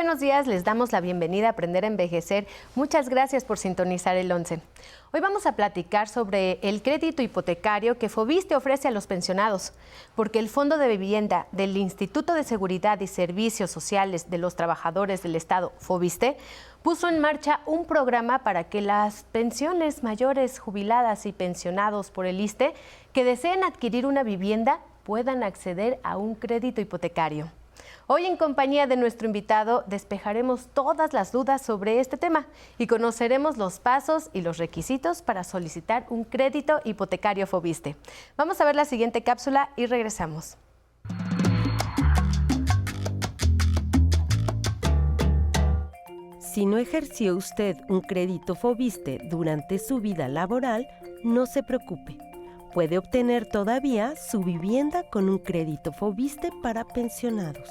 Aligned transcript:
Buenos 0.00 0.20
días, 0.20 0.46
les 0.46 0.64
damos 0.64 0.92
la 0.92 1.02
bienvenida 1.02 1.48
a 1.48 1.50
Aprender 1.50 1.84
a 1.84 1.86
Envejecer. 1.86 2.46
Muchas 2.74 3.10
gracias 3.10 3.44
por 3.44 3.58
sintonizar 3.58 4.16
el 4.16 4.32
11. 4.32 4.58
Hoy 5.12 5.20
vamos 5.20 5.44
a 5.44 5.56
platicar 5.56 6.08
sobre 6.08 6.58
el 6.62 6.80
crédito 6.80 7.20
hipotecario 7.20 7.98
que 7.98 8.08
Fobiste 8.08 8.56
ofrece 8.56 8.88
a 8.88 8.92
los 8.92 9.06
pensionados, 9.06 9.74
porque 10.16 10.38
el 10.38 10.48
Fondo 10.48 10.78
de 10.78 10.88
Vivienda 10.88 11.48
del 11.52 11.76
Instituto 11.76 12.32
de 12.32 12.44
Seguridad 12.44 12.98
y 13.00 13.08
Servicios 13.08 13.70
Sociales 13.70 14.30
de 14.30 14.38
los 14.38 14.56
Trabajadores 14.56 15.22
del 15.22 15.36
Estado, 15.36 15.70
Fobiste, 15.76 16.38
puso 16.80 17.06
en 17.06 17.20
marcha 17.20 17.60
un 17.66 17.84
programa 17.84 18.38
para 18.38 18.64
que 18.64 18.80
las 18.80 19.24
pensiones 19.24 20.02
mayores, 20.02 20.60
jubiladas 20.60 21.26
y 21.26 21.32
pensionados 21.32 22.10
por 22.10 22.24
el 22.24 22.40
ISTE 22.40 22.72
que 23.12 23.22
deseen 23.22 23.64
adquirir 23.64 24.06
una 24.06 24.22
vivienda 24.22 24.80
puedan 25.04 25.42
acceder 25.42 26.00
a 26.02 26.16
un 26.16 26.36
crédito 26.36 26.80
hipotecario. 26.80 27.50
Hoy 28.06 28.26
en 28.26 28.36
compañía 28.36 28.86
de 28.86 28.96
nuestro 28.96 29.26
invitado 29.26 29.84
despejaremos 29.86 30.68
todas 30.74 31.12
las 31.12 31.32
dudas 31.32 31.62
sobre 31.62 32.00
este 32.00 32.16
tema 32.16 32.46
y 32.78 32.86
conoceremos 32.86 33.56
los 33.56 33.80
pasos 33.80 34.30
y 34.32 34.42
los 34.42 34.58
requisitos 34.58 35.22
para 35.22 35.44
solicitar 35.44 36.06
un 36.10 36.24
crédito 36.24 36.80
hipotecario 36.84 37.46
Fobiste. 37.46 37.96
Vamos 38.36 38.60
a 38.60 38.64
ver 38.64 38.76
la 38.76 38.84
siguiente 38.84 39.22
cápsula 39.22 39.70
y 39.76 39.86
regresamos. 39.86 40.56
Si 46.38 46.66
no 46.66 46.78
ejerció 46.78 47.36
usted 47.36 47.76
un 47.88 48.00
crédito 48.00 48.56
Fobiste 48.56 49.20
durante 49.30 49.78
su 49.78 50.00
vida 50.00 50.26
laboral, 50.26 50.88
no 51.22 51.46
se 51.46 51.62
preocupe. 51.62 52.29
Puede 52.72 52.98
obtener 52.98 53.46
todavía 53.46 54.14
su 54.14 54.40
vivienda 54.40 55.02
con 55.10 55.28
un 55.28 55.38
crédito 55.38 55.92
Fobiste 55.92 56.50
para 56.62 56.84
pensionados. 56.84 57.68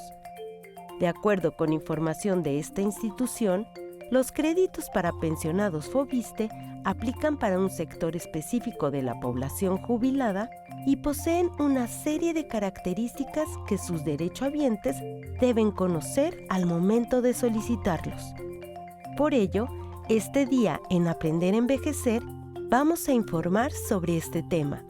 De 0.98 1.08
acuerdo 1.08 1.56
con 1.56 1.72
información 1.72 2.42
de 2.42 2.58
esta 2.58 2.82
institución, 2.82 3.66
los 4.10 4.30
créditos 4.30 4.90
para 4.92 5.12
pensionados 5.12 5.88
Fobiste 5.88 6.50
aplican 6.84 7.38
para 7.38 7.58
un 7.58 7.70
sector 7.70 8.14
específico 8.14 8.90
de 8.90 9.02
la 9.02 9.18
población 9.20 9.78
jubilada 9.78 10.50
y 10.86 10.96
poseen 10.96 11.50
una 11.58 11.86
serie 11.86 12.34
de 12.34 12.46
características 12.46 13.48
que 13.66 13.78
sus 13.78 14.04
derechohabientes 14.04 14.96
deben 15.40 15.70
conocer 15.70 16.44
al 16.50 16.66
momento 16.66 17.22
de 17.22 17.32
solicitarlos. 17.32 18.34
Por 19.16 19.32
ello, 19.32 19.66
este 20.10 20.44
día 20.44 20.80
en 20.90 21.08
Aprender 21.08 21.54
a 21.54 21.58
Envejecer 21.58 22.22
vamos 22.68 23.08
a 23.08 23.12
informar 23.12 23.72
sobre 23.72 24.16
este 24.16 24.42
tema. 24.42 24.84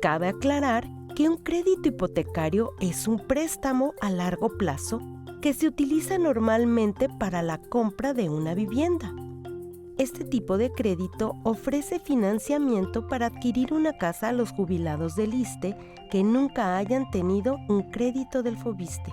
Cabe 0.00 0.28
aclarar 0.28 0.88
que 1.16 1.28
un 1.28 1.36
crédito 1.38 1.88
hipotecario 1.88 2.70
es 2.78 3.08
un 3.08 3.18
préstamo 3.18 3.94
a 4.00 4.10
largo 4.10 4.56
plazo 4.56 5.00
que 5.42 5.52
se 5.52 5.66
utiliza 5.66 6.18
normalmente 6.18 7.08
para 7.18 7.42
la 7.42 7.58
compra 7.58 8.14
de 8.14 8.28
una 8.28 8.54
vivienda. 8.54 9.12
Este 9.96 10.24
tipo 10.24 10.56
de 10.56 10.70
crédito 10.70 11.34
ofrece 11.42 11.98
financiamiento 11.98 13.08
para 13.08 13.26
adquirir 13.26 13.72
una 13.72 13.92
casa 13.94 14.28
a 14.28 14.32
los 14.32 14.52
jubilados 14.52 15.16
del 15.16 15.34
ISTE 15.34 15.76
que 16.12 16.22
nunca 16.22 16.76
hayan 16.76 17.10
tenido 17.10 17.58
un 17.68 17.90
crédito 17.90 18.44
del 18.44 18.56
FOBISTE. 18.56 19.12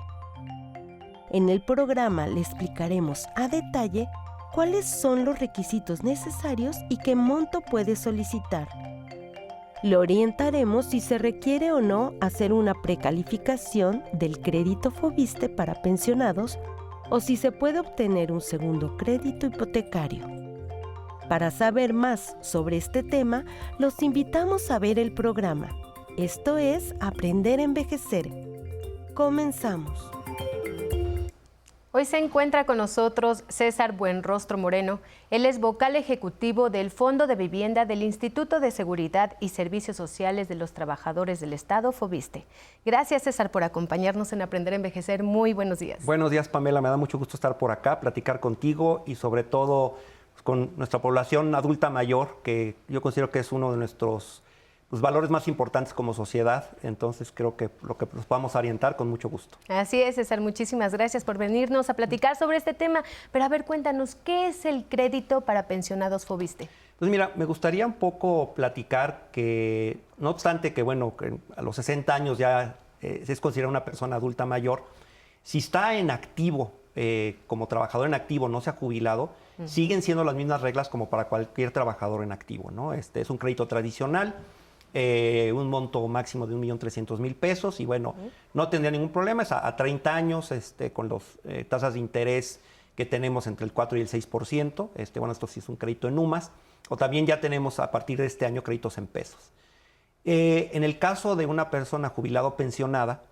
En 1.32 1.50
el 1.50 1.64
programa 1.64 2.28
le 2.28 2.42
explicaremos 2.42 3.26
a 3.36 3.48
detalle 3.48 4.08
cuáles 4.54 4.86
son 4.86 5.26
los 5.26 5.40
requisitos 5.40 6.04
necesarios 6.04 6.78
y 6.92 6.98
qué 6.98 7.16
monto 7.16 7.62
puede 7.62 7.96
solicitar. 7.96 8.68
Le 9.86 9.98
orientaremos 9.98 10.88
si 10.88 11.00
se 11.00 11.20
requiere 11.20 11.72
o 11.72 11.80
no 11.80 12.16
hacer 12.20 12.54
una 12.54 12.74
precalificación 12.74 14.02
del 14.14 14.40
crédito 14.40 14.90
Fobiste 14.90 15.48
para 15.48 15.80
pensionados 15.84 16.58
o 17.12 17.20
si 17.20 17.38
se 17.38 17.52
puede 17.52 17.82
obtener 17.82 18.32
un 18.32 18.42
segundo 18.42 18.98
crédito 18.98 19.46
hipotecario. 19.46 20.26
Para 21.30 21.52
saber 21.52 21.94
más 21.94 22.36
sobre 22.42 22.78
este 22.78 23.04
tema, 23.04 23.46
los 23.78 24.02
invitamos 24.02 24.72
a 24.72 24.80
ver 24.80 24.98
el 24.98 25.14
programa. 25.14 25.70
Esto 26.18 26.58
es 26.58 26.96
Aprender 27.00 27.60
a 27.60 27.64
Envejecer. 27.64 28.28
Comenzamos. 29.14 30.10
Hoy 31.98 32.04
se 32.04 32.18
encuentra 32.18 32.66
con 32.66 32.76
nosotros 32.76 33.46
César 33.48 33.94
Buenrostro 33.94 34.58
Moreno. 34.58 35.00
Él 35.30 35.46
es 35.46 35.62
vocal 35.62 35.96
ejecutivo 35.96 36.70
del 36.70 36.92
Fondo 36.92 37.26
de 37.26 37.36
Vivienda 37.36 37.86
del 37.86 38.04
Instituto 38.04 38.60
de 38.60 38.72
Seguridad 38.72 39.38
y 39.40 39.48
Servicios 39.48 39.96
Sociales 39.96 40.50
de 40.50 40.56
los 40.56 40.74
Trabajadores 40.74 41.40
del 41.40 41.54
Estado, 41.54 41.94
FOBISTE. 41.94 42.46
Gracias, 42.86 43.24
César, 43.24 43.50
por 43.50 43.64
acompañarnos 43.64 44.34
en 44.34 44.42
Aprender 44.42 44.74
a 44.74 44.76
Envejecer. 44.76 45.24
Muy 45.24 45.54
buenos 45.54 45.80
días. 45.80 46.06
Buenos 46.06 46.32
días, 46.32 46.50
Pamela. 46.50 46.82
Me 46.82 46.90
da 46.90 46.98
mucho 46.98 47.18
gusto 47.18 47.38
estar 47.38 47.58
por 47.58 47.72
acá, 47.72 48.02
platicar 48.02 48.42
contigo 48.42 49.06
y 49.08 49.16
sobre 49.16 49.46
todo 49.46 49.96
pues, 50.34 50.44
con 50.44 50.72
nuestra 50.76 51.02
población 51.02 51.56
adulta 51.56 51.90
mayor, 51.90 52.40
que 52.44 52.76
yo 52.90 53.02
considero 53.02 53.32
que 53.32 53.40
es 53.40 53.54
uno 53.54 53.72
de 53.72 53.78
nuestros 53.78 54.44
los 54.96 55.02
valores 55.02 55.30
más 55.30 55.50
importantes 55.50 55.94
como 55.94 56.14
sociedad. 56.14 56.70
Entonces 56.82 57.30
creo 57.34 57.58
que 57.58 57.70
lo 57.82 57.98
que 57.98 58.08
nos 58.14 58.26
podamos 58.26 58.56
orientar 58.56 58.96
con 58.96 59.10
mucho 59.10 59.28
gusto. 59.28 59.58
Así 59.68 60.02
es, 60.02 60.16
César. 60.16 60.40
Muchísimas 60.40 60.94
gracias 60.94 61.26
por 61.26 61.38
venirnos 61.38 61.90
a 61.90 61.96
platicar 61.96 62.38
sobre 62.38 62.56
este 62.56 62.74
tema. 62.74 63.04
Pero 63.34 63.44
a 63.44 63.50
ver, 63.50 63.66
cuéntanos, 63.66 64.16
¿qué 64.16 64.48
es 64.48 64.64
el 64.64 64.86
crédito 64.86 65.42
para 65.42 65.68
pensionados 65.68 66.26
Fobiste? 66.26 66.70
Pues 66.98 67.12
mira, 67.12 67.34
me 67.36 67.44
gustaría 67.44 67.86
un 67.86 67.96
poco 67.96 68.54
platicar 68.54 69.28
que, 69.34 70.00
no 70.18 70.30
obstante 70.30 70.74
que, 70.74 70.82
bueno, 70.82 71.14
a 71.58 71.62
los 71.62 71.76
60 71.76 72.16
años 72.16 72.38
ya 72.38 72.78
eh, 73.02 73.26
es 73.28 73.42
considerada 73.42 73.72
una 73.72 73.84
persona 73.84 74.16
adulta 74.16 74.46
mayor, 74.46 74.86
si 75.44 75.58
está 75.58 75.96
en 75.96 76.10
activo, 76.10 76.72
eh, 76.96 77.40
como 77.48 77.68
trabajador 77.68 78.08
en 78.08 78.14
activo, 78.14 78.48
no 78.48 78.62
se 78.62 78.70
ha 78.70 78.74
jubilado, 78.74 79.32
siguen 79.66 80.02
siendo 80.02 80.24
las 80.24 80.36
mismas 80.36 80.62
reglas 80.62 80.88
como 80.88 81.10
para 81.10 81.26
cualquier 81.28 81.72
trabajador 81.72 82.24
en 82.24 82.32
activo, 82.32 82.72
¿no? 82.72 82.94
Este 82.94 83.20
es 83.20 83.30
un 83.30 83.38
crédito 83.38 83.68
tradicional 83.68 84.36
eh, 84.98 85.52
un 85.52 85.70
monto 85.70 86.08
máximo 86.08 86.48
de 86.48 86.56
1.300.000 86.56 87.36
pesos. 87.36 87.82
Y 87.82 87.86
bueno, 87.86 88.16
no 88.54 88.70
tendría 88.70 88.92
ningún 88.92 89.10
problema, 89.10 89.44
es 89.44 89.52
a, 89.52 89.76
30 89.76 90.16
años 90.16 90.54
este, 90.54 90.94
con 90.94 91.10
las 91.10 91.22
eh, 91.44 91.66
tasas 91.66 91.96
de 91.96 92.00
interés 92.00 92.62
que 92.96 93.06
tenemos 93.06 93.46
entre 93.46 93.66
el 93.66 93.74
4 93.74 93.98
y 93.98 94.02
el 94.02 94.08
6%, 94.08 94.92
este, 94.96 95.20
bueno, 95.20 95.34
esto 95.34 95.48
sí 95.48 95.60
es 95.60 95.68
un 95.68 95.76
crédito 95.76 96.08
en 96.08 96.18
UMAS, 96.18 96.50
o 96.88 96.96
también 96.96 97.26
ya 97.26 97.42
tenemos 97.42 97.82
a 97.82 97.92
partir 97.92 98.20
de 98.20 98.26
este 98.26 98.46
año 98.46 98.64
créditos 98.64 98.98
en 98.98 99.08
pesos. 99.08 99.52
Eh, 100.24 100.70
en 100.72 100.86
el 100.86 100.98
caso 100.98 101.36
de 101.36 101.46
una 101.46 101.70
persona 101.70 102.08
jubilada 102.08 102.48
o 102.48 102.56
pensionada, 102.56 103.24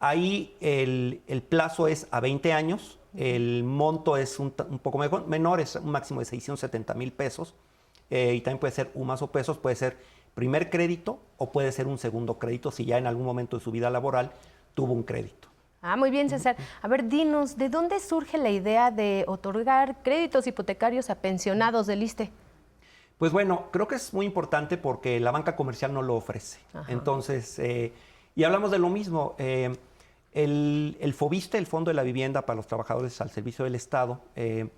ahí 0.00 0.56
el, 0.62 1.44
plazo 1.50 1.86
es 1.86 2.06
a 2.10 2.20
20 2.20 2.54
años, 2.54 2.98
el 3.14 3.62
monto 3.62 4.16
es 4.16 4.38
un, 4.38 4.52
poco 4.52 4.98
menor, 5.26 5.60
es 5.60 5.76
un 5.76 5.90
máximo 5.90 6.20
de 6.20 6.24
670 6.24 6.94
mil 6.94 7.12
pesos, 7.12 7.54
y 8.08 8.40
también 8.40 8.58
puede 8.58 8.72
ser 8.72 8.90
UMAS 8.94 9.20
o 9.20 9.30
pesos, 9.30 9.58
puede 9.58 9.76
ser 9.76 10.15
primer 10.36 10.68
crédito 10.68 11.18
o 11.38 11.50
puede 11.50 11.72
ser 11.72 11.86
un 11.86 11.96
segundo 11.96 12.38
crédito 12.38 12.70
si 12.70 12.84
ya 12.84 12.98
en 12.98 13.06
algún 13.06 13.24
momento 13.24 13.56
de 13.56 13.64
su 13.64 13.70
vida 13.72 13.88
laboral 13.88 14.32
tuvo 14.74 14.92
un 14.92 15.02
crédito. 15.02 15.48
Ah, 15.80 15.96
muy 15.96 16.10
bien, 16.10 16.28
César. 16.28 16.56
A 16.82 16.88
ver, 16.88 17.08
dinos, 17.08 17.56
¿de 17.56 17.70
dónde 17.70 18.00
surge 18.00 18.36
la 18.36 18.50
idea 18.50 18.90
de 18.90 19.24
otorgar 19.28 20.02
créditos 20.02 20.46
hipotecarios 20.46 21.08
a 21.08 21.16
pensionados 21.16 21.86
del 21.86 22.02
ISTE? 22.02 22.30
Pues 23.16 23.32
bueno, 23.32 23.70
creo 23.72 23.88
que 23.88 23.94
es 23.94 24.12
muy 24.12 24.26
importante 24.26 24.76
porque 24.76 25.20
la 25.20 25.30
banca 25.30 25.56
comercial 25.56 25.94
no 25.94 26.02
lo 26.02 26.16
ofrece. 26.16 26.60
Entonces, 26.88 27.58
eh, 27.58 27.94
y 28.34 28.44
hablamos 28.44 28.70
de 28.70 28.78
lo 28.78 28.90
mismo. 28.90 29.36
Eh, 29.38 29.74
el, 30.32 30.98
el, 31.00 31.14
FOBISTE, 31.14 31.56
el 31.56 31.66
Fondo 31.66 31.88
de 31.88 31.94
la 31.94 32.02
Vivienda 32.02 32.44
para 32.44 32.56
los 32.56 32.66
Trabajadores 32.66 33.18
al 33.22 33.30
Servicio 33.30 33.64
del 33.64 33.74
Estado, 33.74 34.20
eh, 34.34 34.68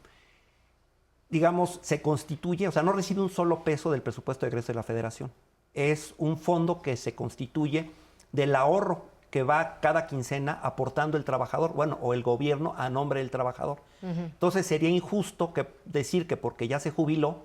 digamos, 1.31 1.81
se 1.83 2.01
constituye, 2.01 2.69
o 2.69 2.71
sea, 2.71 2.85
no 2.85 2.93
recibe 2.93 3.23
un 3.23 3.31
solo 3.31 3.65
peso 3.65 3.91
del 3.91 4.03
presupuesto 4.03 4.47
de 4.47 4.51
egreso 4.51 4.69
de 4.69 4.77
la 4.77 4.85
Federación 4.85 5.33
es 5.75 6.15
un 6.19 6.39
fondo 6.39 6.83
que 6.83 6.97
se 6.97 7.15
constituye 7.15 7.91
del 8.33 8.55
ahorro 8.55 9.07
que 9.31 9.43
va 9.43 9.81
cada 9.81 10.07
quincena 10.07 10.59
aportando 10.63 11.17
el 11.19 11.25
trabajador, 11.25 11.75
bueno, 11.75 11.99
o 12.01 12.15
el 12.15 12.23
gobierno 12.23 12.75
a 12.79 12.89
nombre 12.89 13.21
del 13.21 13.31
trabajador. 13.31 13.79
Entonces 14.03 14.65
sería 14.65 14.89
injusto 14.89 15.53
que 15.53 15.67
decir 15.85 16.27
que 16.27 16.37
porque 16.37 16.69
ya 16.69 16.81
se 16.81 16.91
jubiló, 16.91 17.43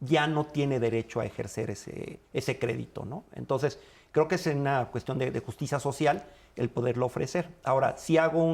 ya 0.00 0.26
no 0.26 0.44
tiene 0.44 0.78
derecho 0.78 1.20
a 1.20 1.24
ejercer 1.24 1.70
ese, 1.70 2.20
ese 2.32 2.58
crédito, 2.58 3.04
¿no? 3.04 3.24
Entonces, 3.34 3.80
creo 4.12 4.28
que 4.28 4.36
es 4.36 4.46
una 4.46 4.86
cuestión 4.86 5.18
de, 5.18 5.40
justicia 5.40 5.80
social 5.80 6.24
el 6.56 6.68
poderlo 6.68 7.06
ofrecer. 7.06 7.48
Ahora, 7.64 7.96
sí 7.96 8.16
hago 8.16 8.44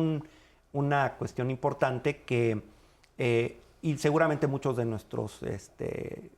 una 0.72 1.14
cuestión 1.18 1.50
importante 1.50 2.22
que, 2.22 2.62
eh, 3.18 3.60
y 3.82 3.98
seguramente 3.98 4.46
muchos 4.46 4.76
de 4.76 4.84
nuestros 4.86 5.42
este, 5.42 6.30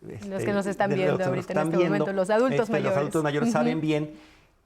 los 0.00 0.18
que 0.20 0.36
este, 0.36 0.52
nos 0.52 0.66
están 0.66 0.94
viendo 0.94 1.24
ahorita 1.24 1.52
en 1.52 1.58
este 1.58 1.88
momento, 1.88 2.12
los 2.12 2.30
adultos 2.30 2.60
este, 2.60 2.72
mayores. 2.72 2.90
Los 2.92 2.98
adultos 2.98 3.22
mayores 3.22 3.52
saben 3.52 3.80
bien 3.80 4.14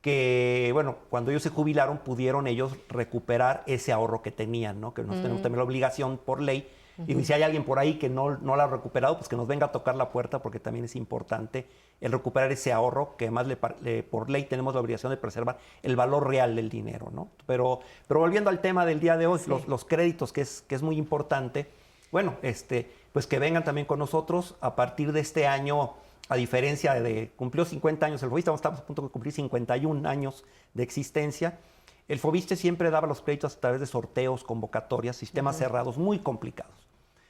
que, 0.00 0.70
bueno, 0.72 0.96
cuando 1.08 1.30
ellos 1.30 1.42
se 1.42 1.48
jubilaron 1.48 1.98
pudieron 1.98 2.46
ellos 2.46 2.76
recuperar 2.88 3.62
ese 3.66 3.90
ahorro 3.90 4.22
que 4.22 4.30
tenían, 4.30 4.80
¿no? 4.80 4.94
Que 4.94 5.02
nos 5.02 5.16
tenemos 5.16 5.42
también 5.42 5.58
la 5.58 5.64
obligación 5.64 6.18
por 6.18 6.42
ley 6.42 6.68
Y 7.08 7.24
si 7.24 7.32
hay 7.32 7.42
alguien 7.42 7.64
por 7.64 7.78
ahí 7.78 7.94
que 7.94 8.08
no, 8.08 8.36
no 8.36 8.54
la 8.54 8.64
ha 8.64 8.66
recuperado, 8.66 9.16
pues 9.16 9.28
que 9.28 9.36
nos 9.36 9.48
venga 9.48 9.66
a 9.66 9.72
tocar 9.72 9.96
la 9.96 10.12
puerta 10.12 10.40
porque 10.40 10.60
también 10.60 10.84
es 10.84 10.94
importante 10.94 11.66
el 12.00 12.12
recuperar 12.12 12.52
ese 12.52 12.72
ahorro, 12.72 13.16
que 13.16 13.24
además 13.24 13.46
le, 13.46 14.02
por 14.02 14.28
ley 14.28 14.44
tenemos 14.44 14.74
la 14.74 14.80
obligación 14.80 15.10
de 15.10 15.16
preservar 15.16 15.58
el 15.82 15.96
valor 15.96 16.28
real 16.28 16.54
del 16.54 16.68
dinero. 16.68 17.10
¿no? 17.10 17.30
Pero, 17.46 17.80
pero 18.06 18.20
volviendo 18.20 18.50
al 18.50 18.60
tema 18.60 18.84
del 18.84 19.00
día 19.00 19.16
de 19.16 19.26
hoy, 19.26 19.40
los, 19.46 19.66
los, 19.66 19.84
créditos, 19.84 20.32
que 20.32 20.42
es, 20.42 20.62
que 20.68 20.74
es 20.74 20.82
muy 20.82 20.98
importante, 20.98 21.70
bueno, 22.12 22.36
este, 22.42 22.90
pues 23.14 23.28
que 23.28 23.38
vengan 23.38 23.62
también 23.62 23.86
con 23.86 24.00
nosotros 24.00 24.56
a 24.60 24.74
partir 24.74 25.12
de 25.12 25.20
este 25.20 25.46
año 25.46 25.92
a 26.28 26.34
diferencia 26.34 26.94
de, 26.94 27.30
cumplió 27.36 27.64
50 27.64 28.04
años 28.04 28.20
el 28.24 28.28
Fobiste, 28.28 28.52
estamos 28.52 28.80
a 28.80 28.84
punto 28.84 29.02
de 29.02 29.08
cumplir 29.08 29.32
51 29.32 30.08
años 30.08 30.44
de 30.72 30.82
existencia. 30.82 31.60
El 32.08 32.18
Fobiste 32.18 32.56
siempre 32.56 32.90
daba 32.90 33.06
los 33.06 33.20
créditos 33.20 33.54
a 33.54 33.60
través 33.60 33.78
de 33.78 33.86
sorteos, 33.86 34.42
convocatorias, 34.42 35.14
sistemas 35.14 35.56
cerrados 35.56 35.96
muy 35.96 36.18
complicados. 36.18 36.74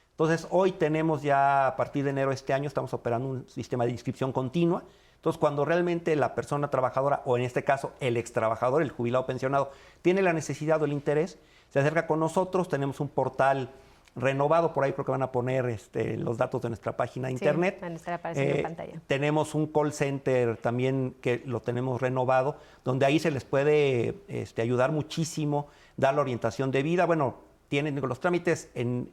Entonces, 0.09 0.47
hoy 0.49 0.71
tenemos 0.71 1.21
ya, 1.21 1.67
a 1.67 1.75
partir 1.75 2.03
de 2.03 2.09
enero 2.09 2.29
de 2.29 2.35
este 2.35 2.53
año, 2.53 2.67
estamos 2.67 2.91
operando 2.95 3.29
un 3.29 3.47
sistema 3.47 3.85
de 3.85 3.91
inscripción 3.91 4.31
continua. 4.31 4.85
Entonces, 5.17 5.39
cuando 5.39 5.65
realmente 5.65 6.15
la 6.15 6.33
persona 6.33 6.71
trabajadora, 6.71 7.21
o 7.25 7.37
en 7.37 7.43
este 7.43 7.63
caso 7.63 7.91
el 7.99 8.17
ex 8.17 8.33
trabajador, 8.33 8.81
el 8.81 8.89
jubilado 8.89 9.27
pensionado, 9.27 9.69
tiene 10.01 10.23
la 10.23 10.33
necesidad 10.33 10.81
o 10.81 10.85
el 10.85 10.93
interés, 10.93 11.37
se 11.69 11.77
acerca 11.77 12.07
con 12.07 12.19
nosotros, 12.19 12.69
tenemos 12.69 12.99
un 12.99 13.09
portal 13.09 13.69
renovado, 14.15 14.73
por 14.73 14.83
ahí 14.83 14.93
porque 14.93 15.11
van 15.11 15.23
a 15.23 15.31
poner 15.31 15.65
este, 15.65 16.17
los 16.17 16.37
datos 16.37 16.61
de 16.61 16.69
nuestra 16.69 16.95
página 16.95 17.27
de 17.27 17.33
internet. 17.33 17.79
Van 17.81 17.93
a 17.93 17.95
estar 17.95 18.13
apareciendo 18.13 18.53
en 18.53 18.59
eh, 18.59 18.63
pantalla. 18.63 19.01
Tenemos 19.07 19.53
un 19.55 19.67
call 19.67 19.91
center 19.91 20.57
también 20.57 21.15
que 21.21 21.43
lo 21.45 21.61
tenemos 21.61 22.01
renovado, 22.01 22.57
donde 22.83 23.05
ahí 23.05 23.19
se 23.19 23.31
les 23.31 23.43
puede 23.43 24.15
este, 24.27 24.61
ayudar 24.61 24.91
muchísimo, 24.91 25.67
dar 25.97 26.15
la 26.15 26.21
orientación 26.21 26.71
de 26.71 26.81
vida. 26.81 27.05
Bueno, 27.05 27.35
tienen 27.67 27.99
los 27.99 28.19
trámites 28.19 28.69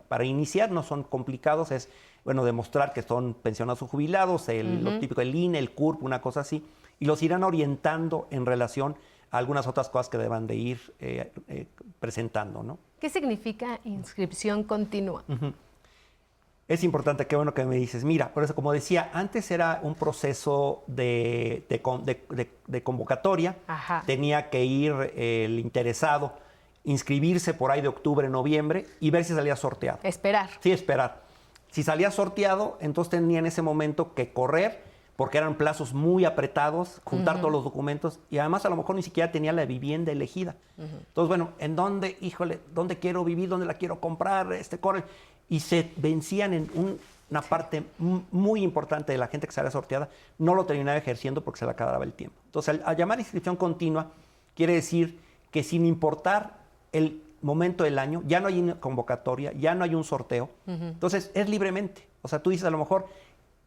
para 0.08 0.24
iniciar 0.24 0.70
no 0.70 0.82
son 0.82 1.02
complicados, 1.02 1.72
es 1.72 1.88
bueno 2.24 2.44
demostrar 2.44 2.92
que 2.92 3.02
son 3.02 3.34
pensionados 3.34 3.82
o 3.82 3.86
jubilados, 3.88 4.48
el, 4.48 4.84
lo 4.84 4.98
típico 5.00 5.20
el 5.20 5.34
INE, 5.34 5.58
el 5.58 5.72
CURP, 5.72 6.02
una 6.02 6.20
cosa 6.20 6.40
así, 6.40 6.64
y 7.00 7.06
los 7.06 7.22
irán 7.22 7.42
orientando 7.42 8.28
en 8.30 8.46
relación 8.46 8.96
a 9.30 9.38
algunas 9.38 9.66
otras 9.66 9.88
cosas 9.88 10.08
que 10.08 10.18
deban 10.18 10.46
de 10.46 10.54
ir 10.54 10.94
eh, 11.00 11.32
eh, 11.48 11.66
presentando, 11.98 12.62
¿no? 12.62 12.78
¿Qué 13.02 13.10
significa 13.10 13.80
inscripción 13.82 14.62
continua? 14.62 15.24
Es 16.68 16.84
importante, 16.84 17.26
qué 17.26 17.34
bueno 17.34 17.52
que 17.52 17.64
me 17.64 17.74
dices. 17.74 18.04
Mira, 18.04 18.32
por 18.32 18.44
eso, 18.44 18.54
como 18.54 18.72
decía, 18.72 19.10
antes 19.12 19.50
era 19.50 19.80
un 19.82 19.96
proceso 19.96 20.84
de, 20.86 21.66
convocatoria. 22.84 23.56
Tenía 24.06 24.50
que 24.50 24.64
ir 24.64 24.92
el 25.16 25.58
interesado, 25.58 26.38
inscribirse 26.84 27.54
por 27.54 27.72
ahí 27.72 27.80
de 27.80 27.88
octubre, 27.88 28.28
noviembre 28.28 28.86
y 29.00 29.10
ver 29.10 29.24
si 29.24 29.34
salía 29.34 29.56
sorteado. 29.56 29.98
Esperar. 30.04 30.50
Sí, 30.60 30.70
esperar. 30.70 31.22
Si 31.72 31.82
salía 31.82 32.12
sorteado, 32.12 32.78
entonces 32.80 33.10
tenía 33.10 33.40
en 33.40 33.46
ese 33.46 33.62
momento 33.62 34.14
que 34.14 34.32
correr 34.32 34.80
porque 35.22 35.38
eran 35.38 35.54
plazos 35.54 35.94
muy 35.94 36.24
apretados, 36.24 37.00
juntar 37.04 37.36
todos 37.38 37.52
los 37.52 37.62
documentos 37.62 38.18
y 38.28 38.38
además 38.38 38.66
a 38.66 38.68
lo 38.68 38.74
mejor 38.74 38.96
ni 38.96 39.04
siquiera 39.04 39.30
tenía 39.30 39.52
la 39.52 39.64
vivienda 39.64 40.10
elegida. 40.10 40.56
Entonces, 40.76 41.28
bueno, 41.28 41.50
¿en 41.60 41.76
dónde, 41.76 42.18
híjole, 42.20 42.58
dónde 42.74 42.98
quiero 42.98 43.22
vivir, 43.22 43.48
dónde 43.48 43.64
la 43.64 43.74
quiero 43.74 44.00
comprar? 44.00 44.52
Este 44.52 44.78
corre. 44.78 45.04
Y 45.48 45.60
se 45.60 45.92
vencían 45.96 46.54
en 46.54 46.98
una 47.30 47.40
parte 47.40 47.84
muy 48.00 48.64
importante 48.64 49.12
de 49.12 49.18
la 49.18 49.28
gente 49.28 49.46
que 49.46 49.52
salía 49.52 49.70
sorteada, 49.70 50.08
no 50.38 50.56
lo 50.56 50.66
terminaba 50.66 50.98
ejerciendo 50.98 51.40
porque 51.44 51.60
se 51.60 51.66
le 51.66 51.70
acababa 51.70 52.02
el 52.02 52.14
tiempo. 52.14 52.36
Entonces, 52.46 52.80
al, 52.84 52.96
llamar 52.96 53.20
inscripción 53.20 53.54
continua, 53.54 54.10
quiere 54.56 54.72
decir 54.72 55.20
que 55.52 55.62
sin 55.62 55.86
importar 55.86 56.58
el 56.90 57.22
momento 57.42 57.84
del 57.84 58.00
año, 58.00 58.24
ya 58.26 58.40
no 58.40 58.48
hay 58.48 58.58
una 58.58 58.80
convocatoria, 58.80 59.52
ya 59.52 59.76
no 59.76 59.84
hay 59.84 59.94
un 59.94 60.02
sorteo. 60.02 60.50
Entonces, 60.66 61.30
es 61.32 61.48
libremente. 61.48 62.08
O 62.22 62.28
sea, 62.28 62.40
tú 62.40 62.50
dices 62.50 62.66
a 62.66 62.70
lo 62.70 62.78
mejor, 62.78 63.06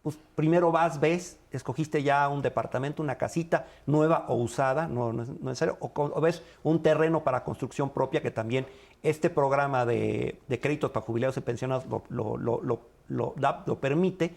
pues 0.05 0.19
primero 0.35 0.71
vas, 0.71 0.99
ves, 0.99 1.39
escogiste 1.49 2.03
ya 2.03 2.29
un 2.29 2.43
departamento, 2.43 3.01
una 3.01 3.17
casita 3.17 3.65
nueva 3.87 4.27
o 4.27 4.35
usada, 4.35 4.87
no, 4.87 5.11
no 5.11 5.23
es 5.23 5.29
necesario, 5.41 5.77
o, 5.79 6.21
ves 6.21 6.43
un 6.61 6.83
terreno 6.83 7.23
para 7.23 7.43
construcción 7.43 7.89
propia, 7.89 8.21
que 8.21 8.29
también 8.29 8.67
este 9.01 9.31
programa 9.31 9.83
de, 9.83 10.37
créditos 10.61 10.91
para 10.91 11.03
jubilados 11.03 11.37
y 11.37 11.41
pensionados 11.41 11.85
lo, 12.09 12.37
lo, 12.37 13.79
permite. 13.79 14.35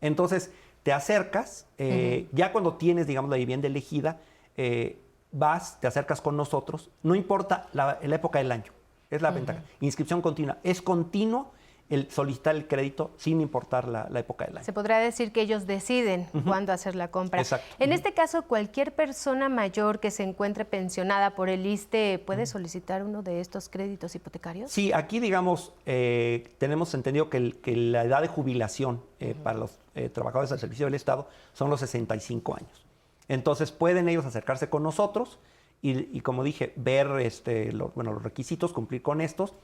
Entonces, 0.00 0.52
te 0.84 0.92
acercas, 0.92 1.66
eh, 1.78 2.28
ya 2.30 2.52
cuando 2.52 2.74
tienes, 2.74 3.08
digamos, 3.08 3.28
la 3.28 3.38
vivienda 3.38 3.66
elegida, 3.66 4.20
eh, 4.56 5.00
vas, 5.32 5.80
te 5.80 5.88
acercas 5.88 6.20
con 6.20 6.36
nosotros, 6.36 6.90
no 7.02 7.16
importa 7.16 7.66
la, 7.72 7.98
época 8.02 8.38
del 8.38 8.52
año, 8.52 8.70
es 9.10 9.20
la 9.20 9.32
ventaja. 9.32 9.64
Inscripción 9.80 10.22
continua, 10.22 10.58
es 10.62 10.80
continuo 10.80 11.50
el 11.90 12.10
solicitar 12.10 12.54
el 12.54 12.66
crédito 12.66 13.10
sin 13.16 13.40
importar 13.40 13.88
la, 13.88 14.08
época 14.18 14.44
del 14.46 14.58
año. 14.58 14.64
Se 14.64 14.72
podrá 14.72 14.98
decir 14.98 15.32
que 15.32 15.40
ellos 15.40 15.66
deciden 15.66 16.26
cuándo 16.44 16.72
hacer 16.72 16.94
la 16.94 17.10
compra. 17.10 17.40
Exacto. 17.40 17.66
En 17.78 17.92
este 17.92 18.12
caso, 18.12 18.42
cualquier 18.42 18.94
persona 18.94 19.48
mayor 19.48 20.00
que 20.00 20.10
se 20.10 20.22
encuentre 20.22 20.64
pensionada 20.64 21.34
por 21.34 21.48
el 21.48 21.64
ISTE 21.64 22.18
puede 22.18 22.46
solicitar 22.46 23.02
uno 23.02 23.22
de 23.22 23.40
estos 23.40 23.68
créditos 23.68 24.14
hipotecarios. 24.14 24.70
Sí, 24.70 24.92
aquí 24.92 25.20
digamos, 25.20 25.72
eh, 25.86 26.50
tenemos 26.58 26.92
entendido 26.94 27.30
que, 27.30 27.38
la 27.78 28.04
edad 28.04 28.22
de 28.22 28.28
jubilación 28.28 29.02
eh, 29.20 29.34
para 29.42 29.58
los 29.58 29.78
eh, 29.94 30.08
trabajadores 30.08 30.50
del 30.50 30.58
servicio 30.58 30.86
del 30.86 30.94
Estado 30.94 31.28
son 31.52 31.70
los 31.70 31.80
65 31.80 32.56
años. 32.56 32.86
Entonces 33.28 33.72
pueden 33.72 34.08
ellos 34.08 34.24
acercarse 34.24 34.68
con 34.68 34.82
nosotros 34.82 35.38
y, 35.80 36.20
como 36.22 36.42
dije, 36.42 36.72
ver 36.74 37.08
este, 37.20 37.70
bueno, 37.94 38.12
los 38.12 38.22
requisitos, 38.22 38.72
cumplir 38.72 39.00
con 39.00 39.20
estos 39.20 39.54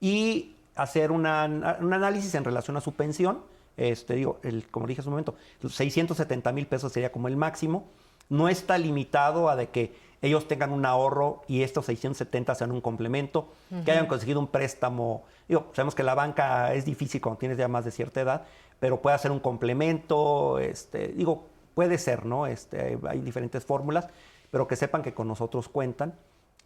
y 0.00 0.56
hacer 0.76 1.10
un 1.12 1.26
análisis 1.26 2.34
en 2.34 2.44
relación 2.44 2.76
a 2.76 2.80
su 2.80 2.92
pensión. 2.92 3.42
Este, 3.76 4.14
digo, 4.14 4.38
el, 4.42 4.66
como 4.68 4.86
dije 4.86 5.00
hace 5.00 5.08
un 5.08 5.14
momento, 5.14 5.34
670 5.66 6.52
mil 6.52 6.66
pesos 6.66 6.92
sería 6.92 7.12
como 7.12 7.28
el 7.28 7.36
máximo. 7.36 7.88
No 8.28 8.48
está 8.48 8.78
limitado 8.78 9.48
a 9.48 9.56
de 9.56 9.68
que 9.70 9.94
ellos 10.22 10.46
tengan 10.46 10.72
un 10.72 10.84
ahorro 10.84 11.42
y 11.48 11.62
estos 11.62 11.86
670 11.86 12.54
sean 12.54 12.72
un 12.72 12.80
complemento, 12.80 13.48
que 13.84 13.90
hayan 13.90 14.06
conseguido 14.06 14.38
un 14.38 14.48
préstamo. 14.48 15.24
Digo, 15.48 15.70
sabemos 15.74 15.94
que 15.94 16.02
la 16.02 16.14
banca 16.14 16.74
es 16.74 16.84
difícil 16.84 17.20
cuando 17.20 17.38
tienes 17.38 17.56
ya 17.56 17.68
más 17.68 17.84
de 17.84 17.90
cierta 17.90 18.20
edad, 18.20 18.44
pero 18.78 19.00
puede 19.00 19.18
ser 19.18 19.30
un 19.30 19.40
complemento, 19.40 20.58
este, 20.58 21.08
digo, 21.08 21.46
puede 21.74 21.96
ser, 21.98 22.26
¿no? 22.26 22.46
Este, 22.46 22.98
hay 23.08 23.20
diferentes 23.20 23.64
fórmulas, 23.64 24.08
pero 24.50 24.68
que 24.68 24.76
sepan 24.76 25.02
que 25.02 25.14
con 25.14 25.26
nosotros 25.26 25.68
cuentan 25.68 26.14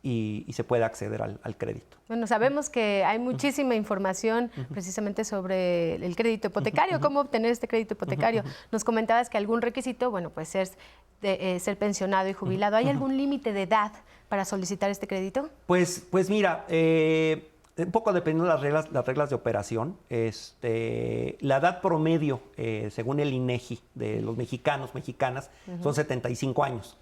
y, 0.04 0.52
se 0.52 0.62
puede 0.64 0.84
acceder 0.84 1.22
al, 1.22 1.56
crédito. 1.56 1.96
Bueno, 2.08 2.26
sabemos 2.26 2.68
que 2.68 3.02
hay 3.04 3.18
muchísima 3.18 3.74
información 3.74 4.50
precisamente 4.70 5.24
sobre 5.24 5.94
el 5.94 6.14
crédito 6.14 6.48
hipotecario, 6.48 7.00
cómo 7.00 7.20
obtener 7.20 7.50
este 7.50 7.66
crédito 7.66 7.94
hipotecario. 7.94 8.44
Nos 8.70 8.84
comentabas 8.84 9.30
que 9.30 9.38
algún 9.38 9.62
requisito, 9.62 10.10
bueno, 10.10 10.28
pues 10.28 10.54
es 10.54 10.76
de, 11.22 11.56
eh, 11.56 11.58
ser 11.58 11.78
pensionado 11.78 12.28
y 12.28 12.34
jubilado. 12.34 12.76
¿Hay 12.76 12.88
algún 12.88 13.16
límite 13.16 13.54
de 13.54 13.62
edad 13.62 13.92
para 14.28 14.44
solicitar 14.44 14.90
este 14.90 15.08
crédito? 15.08 15.48
Pues, 15.66 16.06
pues 16.10 16.28
mira, 16.28 16.66
eh, 16.68 17.48
un 17.78 17.90
poco 17.90 18.12
dependiendo 18.12 18.44
de 18.44 18.50
las 18.50 18.60
reglas, 18.60 18.92
las 18.92 19.06
reglas 19.06 19.30
de 19.30 19.36
operación, 19.36 19.96
este, 20.10 21.38
la 21.40 21.56
edad 21.56 21.80
promedio, 21.80 22.42
eh, 22.58 22.90
según 22.92 23.20
el 23.20 23.32
INEGI, 23.32 23.80
de 23.94 24.20
los 24.20 24.36
mexicanos, 24.36 24.94
mexicanas, 24.94 25.50
son 25.82 25.94
75 25.94 26.62
años. 26.62 26.98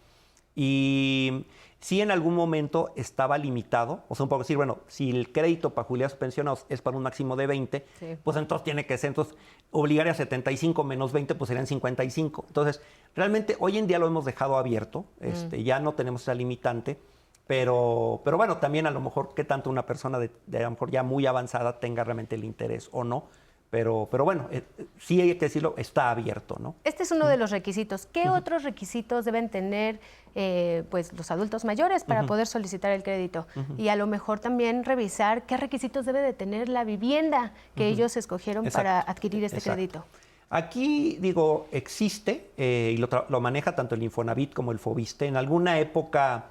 Y 0.54 1.46
si 1.82 2.00
en 2.00 2.12
algún 2.12 2.36
momento 2.36 2.92
estaba 2.94 3.36
limitado, 3.38 4.04
o 4.08 4.14
sea, 4.14 4.22
un 4.22 4.28
poco 4.28 4.44
decir, 4.44 4.56
bueno, 4.56 4.78
si 4.86 5.10
el 5.10 5.32
crédito 5.32 5.74
para 5.74 5.84
jubilados 5.84 6.14
pensionados 6.14 6.64
es 6.68 6.80
para 6.80 6.96
un 6.96 7.02
máximo 7.02 7.34
de 7.34 7.48
20, 7.48 7.86
pues 8.22 8.36
entonces 8.36 8.62
tiene 8.62 8.86
que 8.86 8.96
ser, 8.96 9.08
entonces 9.08 9.34
obligar 9.72 10.06
a 10.06 10.14
75 10.14 10.84
menos 10.84 11.12
20, 11.12 11.34
pues 11.34 11.48
serían 11.48 11.66
55. 11.66 12.44
Entonces, 12.46 12.80
realmente 13.16 13.56
hoy 13.58 13.78
en 13.78 13.88
día 13.88 13.98
lo 13.98 14.06
hemos 14.06 14.24
dejado 14.24 14.56
abierto, 14.58 15.06
este, 15.20 15.64
ya 15.64 15.80
no 15.80 15.94
tenemos 15.94 16.22
esa 16.22 16.34
limitante, 16.34 17.00
pero, 17.48 18.22
pero 18.24 18.36
bueno, 18.36 18.58
también 18.58 18.86
a 18.86 18.92
lo 18.92 19.00
mejor 19.00 19.34
qué 19.34 19.42
tanto 19.42 19.68
una 19.68 19.84
persona 19.84 20.20
de, 20.20 20.30
de 20.46 20.58
a 20.58 20.62
lo 20.62 20.70
mejor 20.70 20.92
ya 20.92 21.02
muy 21.02 21.26
avanzada 21.26 21.80
tenga 21.80 22.04
realmente 22.04 22.36
el 22.36 22.44
interés 22.44 22.90
o 22.92 23.02
no. 23.02 23.26
Pero, 23.72 24.06
pero 24.10 24.24
bueno, 24.24 24.48
eh, 24.50 24.64
sí 24.98 25.18
hay 25.18 25.32
que 25.32 25.46
decirlo, 25.46 25.72
está 25.78 26.10
abierto, 26.10 26.58
¿no? 26.60 26.74
Este 26.84 27.04
es 27.04 27.10
uno 27.10 27.26
de 27.26 27.38
los 27.38 27.50
requisitos. 27.50 28.04
¿Qué 28.04 28.28
otros 28.28 28.64
requisitos 28.64 29.24
deben 29.24 29.48
tener 29.48 29.98
eh, 30.34 30.84
pues, 30.90 31.14
los 31.14 31.30
adultos 31.30 31.64
mayores 31.64 32.04
para 32.04 32.26
poder 32.26 32.46
solicitar 32.46 32.92
el 32.92 33.02
crédito? 33.02 33.46
Y 33.78 33.88
a 33.88 33.96
lo 33.96 34.06
mejor 34.06 34.40
también 34.40 34.84
revisar 34.84 35.46
qué 35.46 35.56
requisitos 35.56 36.04
debe 36.04 36.20
de 36.20 36.34
tener 36.34 36.68
la 36.68 36.84
vivienda 36.84 37.54
que 37.74 37.88
ellos 37.88 38.14
escogieron 38.18 38.66
para 38.66 39.00
adquirir 39.00 39.42
este 39.42 39.62
crédito. 39.62 40.04
Aquí, 40.50 41.16
digo, 41.18 41.66
existe 41.72 42.50
eh, 42.58 42.92
y 42.94 42.98
lo, 42.98 43.40
maneja 43.40 43.74
tanto 43.74 43.94
el 43.94 44.02
Infonavit 44.02 44.52
como 44.52 44.72
el 44.72 44.80
Fobiste. 44.80 45.24
En 45.26 45.38
alguna 45.38 45.78
época 45.78 46.44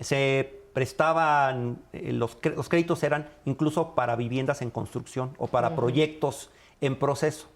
se 0.00 0.62
prestaban, 0.72 1.78
los, 1.92 2.36
los, 2.56 2.68
créditos 2.68 3.04
eran 3.04 3.28
incluso 3.44 3.94
para 3.94 4.16
viviendas 4.16 4.62
en 4.62 4.72
construcción 4.72 5.32
o 5.38 5.46
para 5.46 5.76
proyectos 5.76 6.50
en 6.80 6.98
proceso. 6.98 7.48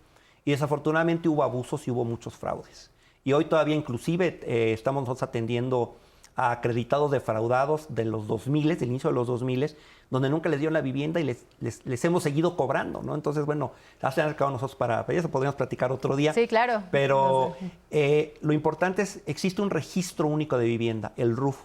Y 0.45 0.53
desafortunadamente 0.53 1.29
hubo 1.29 1.43
abusos 1.43 1.87
y 1.87 1.91
hubo 1.91 2.05
muchos 2.05 2.37
fraudes. 2.37 2.91
Y 3.25 3.33
hoy 3.33 3.45
todavía 3.45 3.75
inclusive 3.75 4.41
eh, 4.43 4.73
estamos 4.73 5.03
nosotros 5.03 5.29
atendiendo 5.29 5.97
a 6.37 6.53
acreditados 6.53 7.11
defraudados 7.11 7.87
de 7.91 8.05
los 8.05 8.27
2000, 8.27 8.79
del 8.79 8.89
inicio 8.89 9.11
de 9.11 9.15
los 9.15 9.27
2000, 9.27 9.77
donde 10.09 10.31
nunca 10.31 10.49
les 10.49 10.59
dieron 10.59 10.73
la 10.73 10.81
vivienda 10.81 11.21
y 11.21 11.25
les, 11.25 11.45
les, 11.61 12.05
hemos 12.05 12.23
seguido 12.23 12.57
cobrando, 12.57 13.03
¿no? 13.03 13.15
Entonces, 13.15 13.45
bueno, 13.45 13.73
se 14.01 14.07
han 14.07 14.13
acercado 14.13 14.51
nosotros 14.51 14.77
para, 14.77 15.05
eso 15.09 15.31
podríamos 15.31 15.57
platicar 15.57 15.93
otro 15.93 16.17
día. 16.17 16.33
Sí, 16.33 16.49
claro. 16.49 16.83
Pero 16.91 17.57
eh, 17.91 18.35
lo 18.41 18.53
importante 18.53 19.03
es, 19.03 19.21
existe 19.27 19.61
un 19.61 19.71
registro 19.71 20.27
único 20.27 20.57
de 20.57 20.65
vivienda, 20.65 21.13
el 21.17 21.37
RUF. 21.37 21.59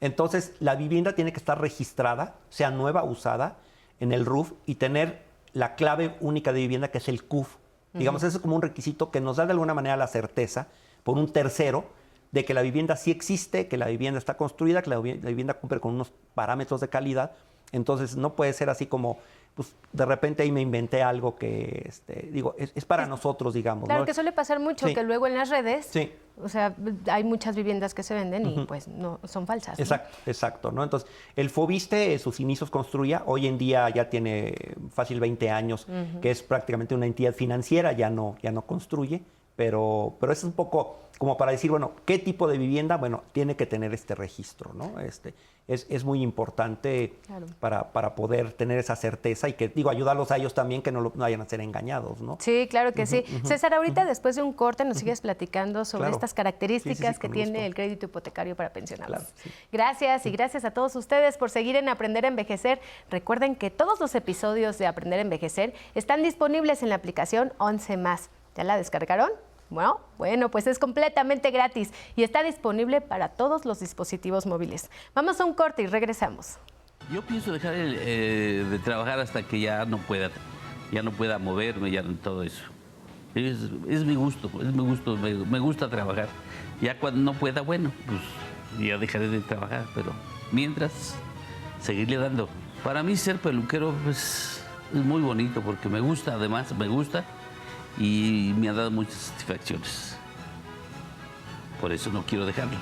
Entonces, 0.00 0.54
la 0.60 0.74
vivienda 0.74 1.14
tiene 1.14 1.32
que 1.32 1.38
estar 1.38 1.60
registrada, 1.60 2.34
sea 2.50 2.70
nueva 2.70 3.04
usada, 3.04 3.56
en 4.00 4.12
el 4.12 4.26
RUF 4.26 4.52
y 4.66 4.74
tener 4.74 5.22
la 5.56 5.74
clave 5.74 6.14
única 6.20 6.52
de 6.52 6.60
vivienda, 6.60 6.88
que 6.88 6.98
es 6.98 7.08
el 7.08 7.24
CUF. 7.24 7.56
Digamos, 7.94 8.22
ese 8.22 8.36
es 8.36 8.42
como 8.42 8.56
un 8.56 8.60
requisito 8.60 9.10
que 9.10 9.22
nos 9.22 9.38
da 9.38 9.46
de 9.46 9.52
alguna 9.52 9.72
manera 9.72 9.96
la 9.96 10.06
certeza 10.06 10.66
por 11.02 11.16
un 11.16 11.32
tercero 11.32 11.86
de 12.36 12.44
que 12.44 12.52
la 12.52 12.60
vivienda 12.60 12.96
sí 12.96 13.10
existe, 13.10 13.66
que 13.66 13.78
la 13.78 13.86
vivienda 13.86 14.18
está 14.18 14.36
construida, 14.36 14.82
que 14.82 14.90
la, 14.90 14.98
vivienda 14.98 15.54
cumple 15.54 15.80
con 15.80 15.94
unos 15.94 16.12
parámetros 16.34 16.82
de 16.82 16.88
calidad. 16.88 17.32
Entonces 17.72 18.14
no 18.14 18.36
puede 18.36 18.52
ser 18.52 18.68
así 18.68 18.84
como, 18.84 19.16
pues 19.54 19.74
de 19.90 20.04
repente 20.04 20.42
ahí 20.42 20.52
me 20.52 20.60
inventé 20.60 21.02
algo 21.02 21.36
que, 21.36 21.84
este, 21.86 22.28
digo, 22.30 22.54
es, 22.58 22.84
para 22.84 23.06
nosotros, 23.06 23.54
digamos. 23.54 23.86
Claro, 23.86 24.04
que 24.04 24.12
suele 24.12 24.32
pasar 24.32 24.60
mucho, 24.60 24.86
que 24.86 25.02
luego 25.02 25.26
en 25.26 25.34
las 25.34 25.48
redes, 25.48 25.90
o 26.36 26.50
sea, 26.50 26.76
hay 27.06 27.24
muchas 27.24 27.56
viviendas 27.56 27.94
que 27.94 28.02
se 28.02 28.12
venden 28.12 28.46
y 28.46 28.66
pues 28.66 28.86
no 28.86 29.18
son 29.24 29.46
falsas. 29.46 29.78
Exacto, 29.78 30.18
exacto, 30.26 30.72
¿no? 30.72 30.84
Entonces, 30.84 31.08
el 31.36 31.48
Fobiste, 31.48 32.18
sus 32.18 32.38
inicios 32.38 32.70
construía, 32.70 33.22
hoy 33.24 33.46
en 33.46 33.56
día 33.56 33.88
ya 33.88 34.10
tiene 34.10 34.54
fácil 34.90 35.20
20 35.20 35.48
años, 35.48 35.86
que 36.20 36.30
es 36.30 36.42
prácticamente 36.42 36.94
una 36.94 37.06
entidad 37.06 37.32
financiera, 37.32 37.92
ya 37.92 38.10
no, 38.10 38.36
ya 38.42 38.52
no 38.52 38.66
construye, 38.66 39.22
pero, 39.56 40.14
pero 40.20 40.32
es 40.32 40.44
un 40.44 40.52
poco 40.52 40.98
como 41.18 41.38
para 41.38 41.52
decir, 41.52 41.70
bueno, 41.70 41.92
¿qué 42.04 42.18
tipo 42.18 42.46
de 42.46 42.58
vivienda? 42.58 42.98
Bueno, 42.98 43.22
tiene 43.32 43.56
que 43.56 43.64
tener 43.64 43.94
este 43.94 44.14
registro, 44.14 44.74
¿no? 44.74 45.00
Este, 45.00 45.32
es, 45.66 45.86
es 45.88 46.04
muy 46.04 46.22
importante 46.22 47.14
para, 47.58 47.90
para, 47.92 48.14
poder 48.14 48.52
tener 48.52 48.78
esa 48.78 48.94
certeza 48.96 49.48
y 49.48 49.54
que, 49.54 49.68
digo, 49.68 49.88
ayudarlos 49.88 50.30
a 50.30 50.36
ellos 50.36 50.52
también 50.52 50.82
que 50.82 50.92
no, 50.92 51.00
no 51.00 51.10
vayan 51.16 51.40
a 51.40 51.48
ser 51.48 51.62
engañados, 51.62 52.20
¿no? 52.20 52.36
Sí, 52.40 52.68
claro 52.70 52.92
que 52.92 53.06
sí. 53.06 53.24
César, 53.44 53.72
ahorita 53.72 54.04
después 54.04 54.36
de 54.36 54.42
un 54.42 54.52
corte 54.52 54.84
nos 54.84 54.98
sigues 54.98 55.22
platicando 55.22 55.86
sobre 55.86 56.10
estas 56.10 56.34
características 56.34 57.18
que 57.18 57.30
tiene 57.30 57.66
el 57.66 57.74
crédito 57.74 58.06
hipotecario 58.06 58.54
para 58.54 58.72
pensionados. 58.72 59.24
Gracias 59.72 60.26
y 60.26 60.30
gracias 60.30 60.66
a 60.66 60.72
todos 60.72 60.94
ustedes 60.96 61.38
por 61.38 61.50
seguir 61.50 61.76
en 61.76 61.88
Aprender 61.88 62.26
a 62.26 62.28
Envejecer. 62.28 62.78
Recuerden 63.10 63.56
que 63.56 63.70
todos 63.70 63.98
los 64.00 64.14
episodios 64.14 64.76
de 64.76 64.86
Aprender 64.86 65.18
a 65.18 65.22
Envejecer 65.22 65.72
están 65.94 66.22
disponibles 66.22 66.82
en 66.82 66.90
la 66.90 66.96
aplicación 66.96 67.54
11 67.58 67.96
más. 67.96 68.30
¿Ya 68.56 68.64
la 68.64 68.76
descargaron? 68.76 69.30
Bueno, 69.68 70.00
bueno, 70.16 70.50
pues 70.50 70.66
es 70.66 70.78
completamente 70.78 71.50
gratis 71.50 71.92
y 72.14 72.22
está 72.22 72.42
disponible 72.42 73.00
para 73.00 73.28
todos 73.30 73.64
los 73.64 73.80
dispositivos 73.80 74.46
móviles. 74.46 74.90
Vamos 75.14 75.40
a 75.40 75.44
un 75.44 75.54
corte 75.54 75.82
y 75.82 75.86
regresamos. 75.86 76.58
Yo 77.12 77.22
pienso 77.22 77.52
dejar 77.52 77.74
eh, 77.76 78.64
de 78.68 78.78
trabajar 78.78 79.18
hasta 79.18 79.42
que 79.42 79.60
ya 79.60 79.84
no 79.84 79.98
pueda, 79.98 80.30
ya 80.92 81.02
no 81.02 81.10
pueda 81.10 81.38
moverme, 81.38 81.90
ya 81.90 82.04
todo 82.22 82.42
eso. 82.42 82.62
Es, 83.34 83.70
mi 84.04 84.14
gusto, 84.14 84.50
es 84.62 84.72
mi 84.72 84.82
gusto, 84.82 85.16
me, 85.16 85.58
gusta 85.58 85.90
trabajar. 85.90 86.28
Ya 86.80 86.98
cuando 86.98 87.20
no 87.20 87.38
pueda, 87.38 87.60
bueno, 87.60 87.92
pues 88.06 88.20
ya 88.78 88.96
dejaré 88.96 89.28
de 89.28 89.40
trabajar, 89.40 89.84
pero 89.94 90.12
mientras 90.52 91.14
seguirle 91.80 92.16
dando. 92.16 92.48
Para 92.82 93.02
mí 93.02 93.16
ser 93.16 93.36
peluquero 93.36 93.94
pues, 94.04 94.64
es 94.94 95.04
muy 95.04 95.20
bonito 95.20 95.60
porque 95.60 95.88
me 95.88 96.00
gusta, 96.00 96.34
además 96.34 96.72
me 96.74 96.88
gusta 96.88 97.24
y 97.98 98.52
me 98.56 98.68
ha 98.68 98.72
dado 98.72 98.90
muchas 98.90 99.14
satisfacciones. 99.14 100.16
Por 101.80 101.92
eso 101.92 102.10
no 102.10 102.24
quiero 102.24 102.46
dejarlo. 102.46 102.76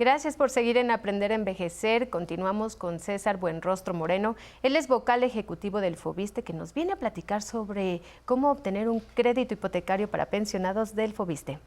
Gracias 0.00 0.34
por 0.34 0.48
seguir 0.48 0.78
en 0.78 0.90
Aprender 0.90 1.30
a 1.30 1.34
Envejecer. 1.34 2.08
Continuamos 2.08 2.74
con 2.74 3.00
César 3.00 3.36
Buenrostro 3.36 3.92
Moreno. 3.92 4.34
Él 4.62 4.76
es 4.76 4.88
vocal 4.88 5.22
ejecutivo 5.24 5.82
del 5.82 5.96
Fobiste 5.96 6.42
que 6.42 6.54
nos 6.54 6.72
viene 6.72 6.94
a 6.94 6.96
platicar 6.96 7.42
sobre 7.42 8.00
cómo 8.24 8.50
obtener 8.50 8.88
un 8.88 9.00
crédito 9.00 9.52
hipotecario 9.52 10.10
para 10.10 10.30
pensionados 10.30 10.94
del 10.94 11.12
Fobiste. 11.12 11.58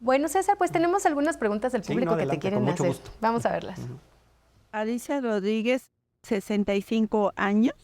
Bueno, 0.00 0.28
César, 0.28 0.58
pues 0.58 0.70
tenemos 0.70 1.06
algunas 1.06 1.38
preguntas 1.38 1.72
del 1.72 1.80
público 1.80 2.14
que 2.18 2.26
te 2.26 2.38
quieren 2.38 2.68
hacer. 2.68 2.94
Vamos 3.22 3.46
a 3.46 3.52
verlas. 3.52 3.80
Alicia 4.70 5.22
Rodríguez, 5.22 5.88
65 6.24 7.32
años. 7.36 7.74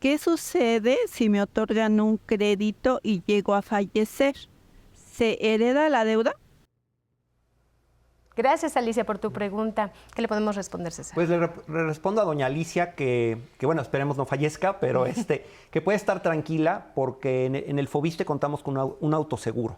¿Qué 0.00 0.16
sucede 0.16 0.96
si 1.08 1.28
me 1.28 1.42
otorgan 1.42 2.00
un 2.00 2.16
crédito 2.16 3.00
y 3.02 3.22
llego 3.26 3.54
a 3.54 3.60
fallecer? 3.60 4.34
¿Se 4.94 5.36
hereda 5.42 5.90
la 5.90 6.06
deuda? 6.06 6.36
Gracias, 8.36 8.76
Alicia, 8.76 9.04
por 9.04 9.18
tu 9.18 9.32
pregunta. 9.32 9.92
¿Qué 10.14 10.22
le 10.22 10.28
podemos 10.28 10.56
responder, 10.56 10.92
César? 10.92 11.14
Pues 11.14 11.28
le, 11.28 11.38
respondo 11.66 12.20
a 12.20 12.24
doña 12.24 12.46
Alicia 12.46 12.94
que, 12.94 13.38
bueno, 13.62 13.80
esperemos 13.80 14.16
no 14.16 14.26
fallezca, 14.26 14.80
pero 14.80 15.06
este, 15.06 15.46
que 15.70 15.80
puede 15.80 15.96
estar 15.96 16.22
tranquila 16.22 16.86
porque 16.94 17.46
en, 17.46 17.78
el 17.78 17.88
Fobiste 17.88 18.24
contamos 18.24 18.62
con 18.62 18.96
un 19.00 19.14
autoseguro. 19.14 19.76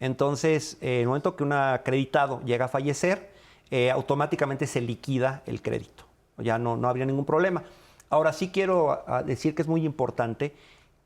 Entonces, 0.00 0.78
en 0.80 1.00
el 1.00 1.06
momento 1.06 1.36
que 1.36 1.42
un 1.42 1.52
acreditado 1.52 2.40
llega 2.42 2.66
a 2.66 2.68
fallecer, 2.68 3.30
eh, 3.70 3.90
automáticamente 3.90 4.66
se 4.66 4.80
liquida 4.80 5.42
el 5.44 5.60
crédito. 5.60 6.04
Ya 6.38 6.58
no, 6.58 6.76
no 6.76 6.88
habría 6.88 7.04
ningún 7.04 7.26
problema. 7.26 7.62
Ahora 8.08 8.32
sí 8.32 8.50
quiero 8.50 9.04
decir 9.26 9.54
que 9.54 9.62
es 9.62 9.68
muy 9.68 9.84
importante 9.84 10.54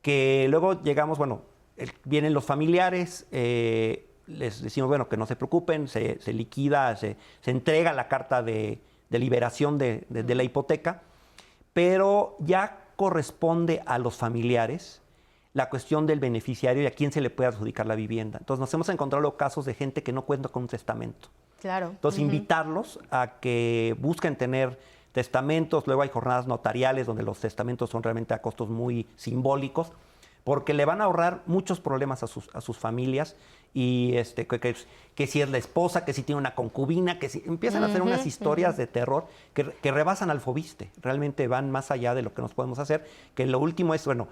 que 0.01 0.47
luego 0.49 0.81
llegamos, 0.83 1.17
bueno, 1.17 1.41
vienen 2.05 2.33
los 2.33 2.45
familiares, 2.45 3.27
eh, 3.31 4.06
les 4.27 4.61
decimos, 4.61 4.89
bueno, 4.89 5.07
que 5.07 5.17
no 5.17 5.25
se 5.25 5.35
preocupen, 5.35 5.87
se, 5.87 6.19
liquida, 6.33 6.95
se, 6.95 7.17
entrega 7.45 7.93
la 7.93 8.07
carta 8.07 8.43
de, 8.43 8.79
liberación 9.09 9.77
de, 9.77 10.05
la 10.09 10.43
hipoteca, 10.43 11.01
pero 11.73 12.35
ya 12.39 12.85
corresponde 12.95 13.81
a 13.85 13.97
los 13.99 14.15
familiares 14.15 15.01
la 15.53 15.69
cuestión 15.69 16.05
del 16.05 16.19
beneficiario 16.19 16.83
y 16.83 16.85
a 16.85 16.91
quién 16.91 17.11
se 17.11 17.21
le 17.21 17.29
puede 17.29 17.49
adjudicar 17.49 17.87
la 17.87 17.95
vivienda. 17.95 18.37
Entonces 18.39 18.59
nos 18.59 18.73
hemos 18.73 18.89
encontrado 18.89 19.37
casos 19.37 19.65
de 19.65 19.73
gente 19.73 20.03
que 20.03 20.11
no 20.11 20.23
cuenta 20.23 20.49
con 20.49 20.63
un 20.63 20.69
testamento. 20.69 21.29
Claro. 21.61 21.87
Entonces 21.89 22.21
invitarlos 22.21 22.99
a 23.09 23.39
que 23.39 23.95
busquen 23.99 24.35
tener 24.35 24.77
testamentos, 25.13 25.87
luego 25.87 26.03
hay 26.03 26.09
jornadas 26.09 26.45
notariales 26.45 27.07
donde 27.07 27.23
los 27.23 27.39
testamentos 27.39 27.89
son 27.89 28.03
realmente 28.03 28.35
a 28.35 28.41
costos 28.41 28.69
muy 28.69 29.07
simbólicos, 29.15 29.91
porque 30.47 30.73
le 30.73 30.85
van 30.85 31.01
a 31.01 31.03
ahorrar 31.03 31.41
muchos 31.45 31.81
problemas 31.81 32.23
a 32.23 32.27
sus, 32.27 32.47
a 32.53 32.61
sus 32.61 32.77
familias 32.77 33.35
y 33.73 34.15
este, 34.15 34.47
que, 34.47 34.75
que, 35.13 35.27
si 35.27 35.41
es 35.41 35.49
la 35.49 35.57
esposa, 35.57 36.05
que 36.05 36.13
si 36.13 36.23
tiene 36.23 36.39
una 36.39 36.55
concubina, 36.55 37.19
que 37.19 37.27
si 37.27 37.43
empiezan 37.45 37.83
a 37.83 37.87
hacer 37.87 38.01
unas 38.01 38.25
historias 38.25 38.77
de 38.77 38.87
terror 38.87 39.27
que, 39.53 39.65
que, 39.65 39.91
rebasan 39.91 40.29
al 40.29 40.39
fobiste, 40.39 40.89
realmente 41.01 41.49
van 41.49 41.69
más 41.69 41.91
allá 41.91 42.15
de 42.15 42.21
lo 42.21 42.33
que 42.33 42.41
nos 42.41 42.53
podemos 42.53 42.79
hacer, 42.79 43.05
que 43.35 43.45
lo 43.45 43.59
último 43.59 43.93
es, 43.93 44.05
bueno, 44.05 44.29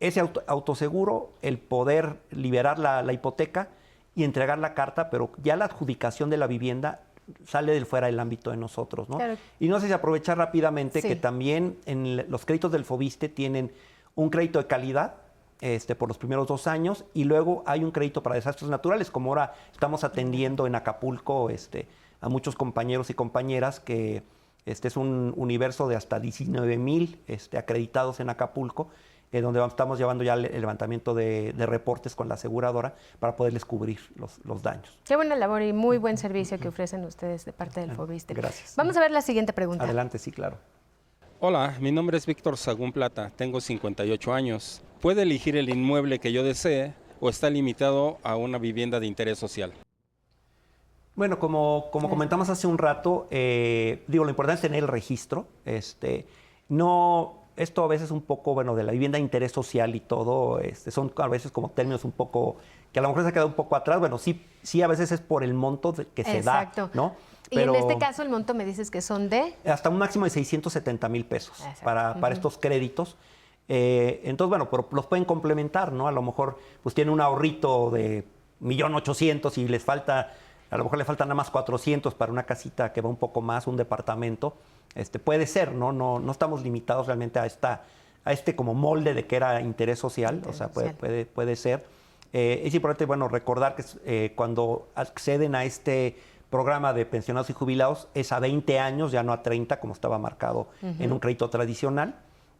ese 0.00 0.20
autoseguro, 0.48 1.30
el 1.42 1.58
poder 1.58 2.16
liberar 2.32 2.80
la, 2.80 3.12
hipoteca 3.12 3.68
y 4.16 4.24
entregar 4.24 4.58
la 4.58 4.74
carta, 4.74 5.10
pero 5.10 5.30
ya 5.44 5.54
la 5.54 5.66
adjudicación 5.66 6.28
de 6.28 6.38
la 6.38 6.48
vivienda 6.48 7.02
sale 7.46 7.72
del 7.72 7.86
fuera 7.86 8.08
del 8.08 8.18
ámbito 8.18 8.50
de 8.50 8.56
nosotros, 8.56 9.08
¿no? 9.08 9.18
Y 9.60 9.68
no 9.68 9.78
sé 9.78 9.86
si 9.86 9.92
aprovechar 9.92 10.38
rápidamente 10.38 11.02
que 11.02 11.14
también 11.14 11.78
en 11.86 12.28
los 12.28 12.44
créditos 12.44 12.72
del 12.72 12.84
Fobiste 12.84 13.28
tienen 13.28 13.70
un 14.16 14.30
crédito 14.30 14.58
de 14.58 14.66
calidad, 14.66 15.14
este, 15.60 15.94
por 15.94 16.08
los 16.08 16.18
primeros 16.18 16.46
dos 16.46 16.66
años 16.66 17.04
y 17.14 17.24
luego 17.24 17.62
hay 17.66 17.82
un 17.82 17.90
crédito 17.90 18.22
para 18.22 18.36
desastres 18.36 18.70
naturales, 18.70 19.10
como 19.10 19.30
ahora 19.30 19.54
estamos 19.72 20.04
atendiendo 20.04 20.66
en 20.66 20.74
Acapulco 20.74 21.50
este, 21.50 21.88
a 22.20 22.28
muchos 22.28 22.56
compañeros 22.56 23.10
y 23.10 23.14
compañeras 23.14 23.80
que 23.80 24.22
este 24.66 24.88
es 24.88 24.96
un 24.96 25.32
universo 25.36 25.88
de 25.88 25.96
hasta 25.96 26.18
19 26.18 26.76
mil 26.76 27.20
este, 27.28 27.56
acreditados 27.56 28.20
en 28.20 28.28
Acapulco, 28.30 28.88
eh, 29.32 29.40
donde 29.40 29.64
estamos 29.64 29.98
llevando 29.98 30.24
ya 30.24 30.34
el, 30.34 30.42
levantamiento 30.42 31.14
de, 31.14 31.54
reportes 31.56 32.14
con 32.14 32.28
la 32.28 32.34
aseguradora 32.34 32.94
para 33.18 33.36
poderles 33.36 33.64
cubrir 33.64 34.00
los, 34.16 34.44
los, 34.44 34.62
daños. 34.62 34.98
Qué 35.04 35.16
buena 35.16 35.36
labor 35.36 35.62
y 35.62 35.72
muy 35.72 35.98
buen 35.98 36.18
servicio 36.18 36.58
que 36.58 36.68
ofrecen 36.68 37.04
ustedes 37.04 37.44
de 37.44 37.52
parte 37.52 37.80
del 37.80 37.92
FOBISTE. 37.92 38.34
Gracias. 38.34 38.74
Vamos 38.76 38.96
a 38.96 39.00
ver 39.00 39.10
la 39.10 39.22
siguiente 39.22 39.52
pregunta. 39.52 39.84
Adelante, 39.84 40.18
sí, 40.18 40.32
claro. 40.32 40.58
Hola, 41.38 41.76
mi 41.80 41.92
nombre 41.92 42.16
es 42.16 42.24
Víctor 42.24 42.56
Sagún 42.56 42.92
Plata, 42.92 43.30
tengo 43.36 43.60
58 43.60 44.32
años. 44.32 44.80
¿Puede 45.02 45.20
elegir 45.20 45.54
el 45.56 45.68
inmueble 45.68 46.18
que 46.18 46.32
yo 46.32 46.42
desee 46.42 46.94
o 47.20 47.28
está 47.28 47.50
limitado 47.50 48.16
a 48.22 48.36
una 48.36 48.56
vivienda 48.56 49.00
de 49.00 49.06
interés 49.06 49.38
social? 49.38 49.74
Bueno, 51.14 51.38
como, 51.38 51.88
como 51.92 52.08
comentamos 52.08 52.48
hace 52.48 52.66
un 52.66 52.78
rato, 52.78 53.26
eh, 53.30 54.02
digo, 54.06 54.24
lo 54.24 54.30
importante 54.30 54.54
es 54.56 54.62
tener 54.62 54.84
el 54.84 54.88
registro. 54.88 55.46
Este, 55.66 56.26
no, 56.70 57.34
esto 57.56 57.84
a 57.84 57.86
veces 57.86 58.10
un 58.10 58.22
poco, 58.22 58.54
bueno, 58.54 58.74
de 58.74 58.84
la 58.84 58.92
vivienda 58.92 59.16
de 59.16 59.22
interés 59.22 59.52
social 59.52 59.94
y 59.94 60.00
todo, 60.00 60.58
este, 60.60 60.90
son 60.90 61.12
a 61.18 61.28
veces 61.28 61.52
como 61.52 61.68
términos 61.70 62.06
un 62.06 62.12
poco, 62.12 62.56
que 62.92 62.98
a 62.98 63.02
lo 63.02 63.08
mejor 63.08 63.24
se 63.24 63.28
ha 63.28 63.32
quedado 63.32 63.48
un 63.48 63.54
poco 63.54 63.76
atrás. 63.76 64.00
Bueno, 64.00 64.16
sí, 64.16 64.42
sí 64.62 64.80
a 64.80 64.86
veces 64.86 65.12
es 65.12 65.20
por 65.20 65.44
el 65.44 65.52
monto 65.52 65.94
que 66.14 66.24
se 66.24 66.38
Exacto. 66.38 66.86
da, 66.86 66.90
¿no? 66.94 67.14
Y 67.50 67.58
en 67.60 67.74
este 67.74 67.98
caso 67.98 68.22
el 68.22 68.28
monto 68.28 68.54
me 68.54 68.64
dices 68.64 68.90
que 68.90 69.00
son 69.00 69.28
de... 69.28 69.54
Hasta 69.64 69.88
un 69.88 69.98
máximo 69.98 70.24
de 70.24 70.30
670 70.30 71.08
mil 71.08 71.24
pesos 71.24 71.62
para, 71.82 72.14
para 72.20 72.34
estos 72.34 72.58
créditos. 72.58 73.16
Eh, 73.68 74.20
entonces, 74.24 74.48
bueno, 74.50 74.70
pero 74.70 74.88
los 74.92 75.06
pueden 75.06 75.24
complementar, 75.24 75.92
¿no? 75.92 76.06
A 76.08 76.12
lo 76.12 76.22
mejor 76.22 76.58
pues 76.82 76.94
tiene 76.94 77.10
un 77.10 77.20
ahorrito 77.20 77.90
de 77.90 78.24
1.800.000 78.62 79.58
y 79.58 79.68
les 79.68 79.84
falta, 79.84 80.32
a 80.70 80.76
lo 80.76 80.84
mejor 80.84 80.98
le 80.98 81.04
faltan 81.04 81.28
nada 81.28 81.36
más 81.36 81.50
400 81.50 82.14
para 82.14 82.32
una 82.32 82.44
casita 82.44 82.92
que 82.92 83.00
va 83.00 83.08
un 83.08 83.16
poco 83.16 83.40
más, 83.40 83.66
un 83.66 83.76
departamento. 83.76 84.56
Este, 84.94 85.18
puede 85.18 85.46
ser, 85.46 85.72
¿no? 85.72 85.92
No, 85.92 86.18
no 86.18 86.32
estamos 86.32 86.62
limitados 86.62 87.06
realmente 87.06 87.38
a, 87.38 87.46
esta, 87.46 87.82
a 88.24 88.32
este 88.32 88.56
como 88.56 88.74
molde 88.74 89.14
de 89.14 89.26
que 89.26 89.36
era 89.36 89.60
interés 89.60 89.98
social, 89.98 90.42
o 90.48 90.52
sea, 90.52 90.68
puede, 90.68 90.94
puede, 90.94 91.26
puede 91.26 91.56
ser. 91.56 91.84
Eh, 92.32 92.62
es 92.64 92.74
importante, 92.74 93.04
bueno, 93.04 93.28
recordar 93.28 93.76
que 93.76 93.84
eh, 94.04 94.32
cuando 94.34 94.88
acceden 94.94 95.54
a 95.54 95.64
este 95.64 96.18
programa 96.50 96.92
de 96.92 97.06
pensionados 97.06 97.50
y 97.50 97.52
jubilados 97.52 98.08
es 98.14 98.32
a 98.32 98.40
20 98.40 98.78
años, 98.78 99.12
ya 99.12 99.22
no 99.22 99.32
a 99.32 99.42
30, 99.42 99.80
como 99.80 99.92
estaba 99.92 100.18
marcado 100.18 100.68
en 100.82 101.12
un 101.12 101.18
crédito 101.18 101.50
tradicional. 101.50 102.16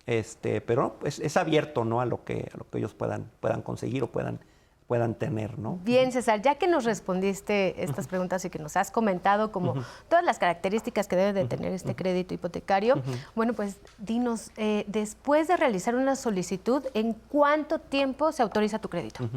Este, 0.07 0.61
pero 0.61 0.97
es, 1.05 1.19
es, 1.19 1.37
abierto 1.37 1.85
¿no? 1.85 2.01
a, 2.01 2.07
lo 2.07 2.25
que, 2.25 2.49
a 2.55 2.57
lo 2.57 2.71
que 2.71 2.79
ellos 2.79 2.95
puedan, 2.95 3.29
puedan 3.41 3.61
conseguir 3.61 4.05
o 4.05 4.07
puedan, 4.07 4.39
puedan 4.87 5.15
tener. 5.15 5.59
¿no? 5.59 5.81
Bien, 5.83 6.13
César, 6.13 6.43
ya 6.43 6.57
que 6.57 6.69
nos 6.69 6.85
respondiste 6.85 7.83
estas 7.83 8.07
preguntas 8.07 8.45
y 8.45 8.51
que 8.51 8.61
nos 8.61 8.77
has 8.77 8.93
comentado 8.93 9.51
como 9.51 9.75
todas 10.09 10.25
las 10.25 10.39
características 10.39 11.09
que 11.09 11.17
debe 11.17 11.33
de 11.33 11.45
tener 11.47 11.73
este 11.73 11.97
crédito 11.97 12.35
hipotecario, 12.35 13.03
bueno, 13.35 13.53
pues 13.53 13.79
dinos, 13.99 14.53
eh, 14.57 14.85
después 14.87 15.49
de 15.49 15.57
realizar 15.57 15.97
una 15.97 16.15
solicitud, 16.15 16.85
¿en 16.95 17.15
cuánto 17.15 17.81
tiempo 17.81 18.31
se 18.31 18.43
autoriza 18.43 18.79
tu 18.79 18.89
crédito? 18.89 19.29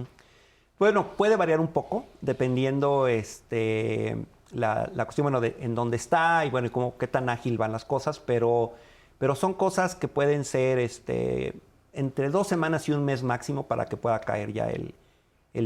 Bueno, 0.78 1.18
puede 1.18 1.36
variar 1.36 1.60
un 1.60 1.68
poco 1.68 2.06
dependiendo 2.22 3.08
este, 3.08 4.18
la, 4.52 4.90
la 4.94 5.06
cuestión 5.06 5.26
bueno, 5.26 5.42
de 5.42 5.56
en 5.60 5.76
dónde 5.76 5.98
está 5.98 6.46
y 6.46 6.50
bueno, 6.50 6.68
y 6.68 6.70
cómo, 6.72 6.98
qué 6.98 7.08
tan 7.08 7.30
ágil 7.30 7.58
van 7.58 7.72
las 7.72 7.86
cosas, 7.86 8.20
pero 8.20 8.74
pero 9.20 9.36
son 9.36 9.54
cosas 9.54 9.94
que 9.94 10.08
pueden 10.08 10.46
ser 10.46 10.80
este, 10.80 11.54
entre 11.94 12.30
dos 12.30 12.48
semanas 12.48 12.88
y 12.90 12.94
un 12.94 13.06
mes 13.06 13.22
máximo 13.22 13.68
para 13.68 13.86
que 13.86 13.98
pueda 13.98 14.20
caer 14.22 14.52
ya 14.54 14.70
el, 14.70 14.96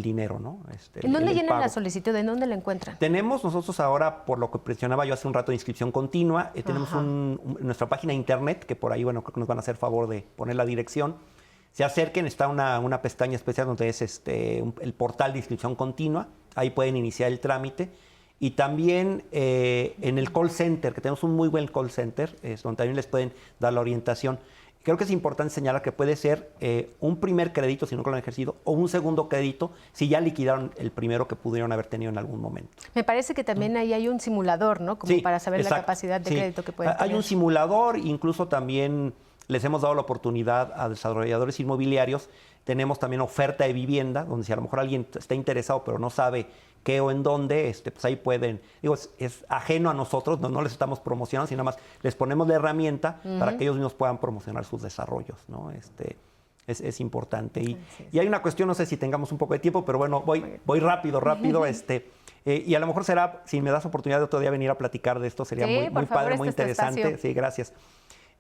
dinero, 0.02 0.40
¿no? 0.40 0.60
Este, 0.74 1.06
¿En 1.06 1.14
dónde 1.14 1.36
llenan 1.36 1.60
la 1.60 1.70
solicitud? 1.70 2.16
¿En 2.16 2.26
dónde 2.26 2.48
la 2.48 2.56
encuentran? 2.56 2.98
Tenemos 2.98 3.44
nosotros 3.44 3.80
ahora, 3.80 4.26
por 4.26 4.40
lo 4.40 4.50
que 4.50 4.58
presionaba 4.58 5.06
yo 5.06 5.14
hace 5.14 5.28
un 5.28 5.36
rato 5.36 5.52
de 5.52 5.56
inscripción 5.56 5.92
continua, 5.92 6.52
eh, 6.56 6.64
tenemos 6.64 6.92
nuestra 6.96 7.88
página 7.88 8.12
de 8.12 8.16
internet, 8.16 8.66
que 8.66 8.76
por 8.76 8.92
ahí, 8.92 9.04
bueno, 9.04 9.24
creo 9.24 9.36
que 9.36 9.40
nos 9.40 9.48
van 9.48 9.60
a 9.60 9.62
hacer 9.62 9.76
favor 9.76 10.08
de 10.08 10.24
poner 10.36 10.56
la 10.56 10.66
dirección. 10.66 11.18
Se 11.74 11.84
acerquen, 11.84 12.26
está 12.26 12.48
una, 12.48 12.80
una 12.80 13.04
pestaña 13.04 13.36
especial 13.36 13.68
donde 13.68 13.88
es 13.88 14.02
este, 14.02 14.64
el 14.82 14.94
portal 14.94 15.34
de 15.34 15.40
inscripción 15.40 15.76
continua, 15.76 16.30
ahí 16.56 16.72
pueden 16.72 16.98
iniciar 16.98 17.32
el 17.32 17.40
trámite 17.40 17.92
y 18.44 18.52
también 18.52 19.24
eh, 19.32 19.96
en 20.02 20.18
el 20.18 20.34
call 20.34 20.50
center, 20.50 20.94
que 20.94 21.00
tenemos 21.00 21.24
un 21.24 21.34
muy 21.34 21.48
buen 21.48 21.66
call 21.66 21.90
center, 21.90 22.36
es 22.44 22.62
donde 22.62 22.76
también 22.76 22.98
les 22.98 23.08
pueden 23.08 23.32
dar 23.58 23.72
la 23.72 23.80
orientación. 23.80 24.38
Creo 24.82 24.98
que 24.98 25.06
es 25.06 25.12
importante 25.12 25.54
señalar 25.54 25.82
que 25.82 25.94
puede 25.94 26.18
ser 26.18 26.52
eh, 26.60 26.92
un 27.00 27.22
primer 27.22 27.54
crédito 27.54 27.86
si 27.86 27.96
no 27.96 28.04
lo 28.04 28.12
han 28.12 28.18
ejercido 28.18 28.58
o 28.66 28.74
un 28.74 28.90
segundo 28.90 29.30
crédito 29.30 29.72
si 29.94 30.10
ya 30.10 30.20
liquidaron 30.20 30.74
el 30.76 30.92
primero 30.92 31.26
que 31.26 31.38
pudieron 31.38 31.72
haber 31.72 31.86
tenido 31.86 32.12
en 32.12 32.18
algún 32.18 32.42
momento. 32.42 32.70
Me 32.94 33.06
parece 33.06 33.34
que 33.34 33.46
también 33.46 33.78
ahí 33.78 33.94
hay 33.94 34.10
un 34.10 34.20
simulador, 34.20 34.82
¿no? 34.82 35.00
Como 35.00 35.22
para 35.22 35.40
saber 35.40 35.64
la 35.64 35.70
capacidad 35.70 36.20
de 36.20 36.30
crédito 36.30 36.66
que 36.66 36.74
pueden 36.74 36.98
tener. 36.98 37.10
Hay 37.10 37.16
un 37.16 37.24
simulador, 37.24 37.98
incluso 37.98 38.50
también 38.50 39.14
les 39.48 39.64
hemos 39.64 39.84
dado 39.84 39.96
la 39.96 40.02
oportunidad 40.02 40.74
a 40.76 40.90
desarrolladores 40.90 41.62
inmobiliarios. 41.62 42.30
Tenemos 42.66 43.00
también 43.00 43.22
oferta 43.22 43.64
de 43.64 43.72
vivienda, 43.72 44.26
donde 44.26 44.46
si 44.46 44.52
a 44.52 44.58
lo 44.58 44.64
mejor 44.64 44.82
alguien 44.82 45.08
está 45.18 45.34
interesado 45.34 45.86
pero 45.86 45.98
no 45.98 46.10
sabe 46.10 46.48
qué 46.84 47.02
o 47.02 47.12
en 47.12 47.24
dónde, 47.24 47.70
este, 47.70 47.92
pues 47.92 48.06
ahí 48.06 48.16
pueden, 48.16 48.62
digo, 48.82 48.96
es, 49.18 49.46
ajeno 49.48 49.90
a 49.90 49.94
nosotros, 49.94 50.40
no, 50.40 50.50
no, 50.50 50.62
les 50.62 50.74
estamos 50.74 51.00
promocionando, 51.00 51.48
sino 51.48 51.64
más 51.64 51.78
les 52.02 52.16
ponemos 52.16 52.48
la 52.48 52.56
herramienta 52.56 53.20
para 53.40 53.58
que 53.58 53.64
ellos 53.64 53.76
mismos 53.76 53.94
puedan 53.94 54.18
promocionar 54.20 54.66
sus 54.66 54.82
desarrollos, 54.82 55.38
¿no? 55.48 55.72
Este, 55.72 56.18
es, 56.68 56.82
es 56.82 57.00
importante. 57.00 57.62
Y, 57.62 57.78
y, 58.12 58.20
hay 58.20 58.28
una 58.28 58.42
cuestión, 58.42 58.68
no 58.68 58.74
sé 58.74 58.86
si 58.86 58.98
tengamos 58.98 59.32
un 59.32 59.38
poco 59.38 59.54
de 59.54 59.60
tiempo, 59.60 59.84
pero 59.86 59.98
bueno, 59.98 60.22
voy, 60.22 60.60
voy 60.66 60.80
rápido, 60.80 61.20
rápido. 61.20 61.66
este, 61.66 62.10
eh, 62.46 62.64
y 62.66 62.76
a 62.76 62.80
lo 62.80 62.88
mejor 62.88 63.04
será, 63.04 63.42
si 63.46 63.62
me 63.62 63.72
das 63.72 63.86
oportunidad 63.86 64.20
de 64.20 64.26
otro 64.26 64.40
día 64.40 64.52
venir 64.52 64.70
a 64.70 64.78
platicar 64.78 65.20
de 65.20 65.28
esto, 65.28 65.46
sería 65.46 65.68
muy, 65.68 65.90
muy 65.90 66.06
padre, 66.06 66.38
muy 66.38 66.50
este 66.50 66.64
interesante. 66.64 67.18
Sí, 67.18 67.34
gracias. 67.34 67.74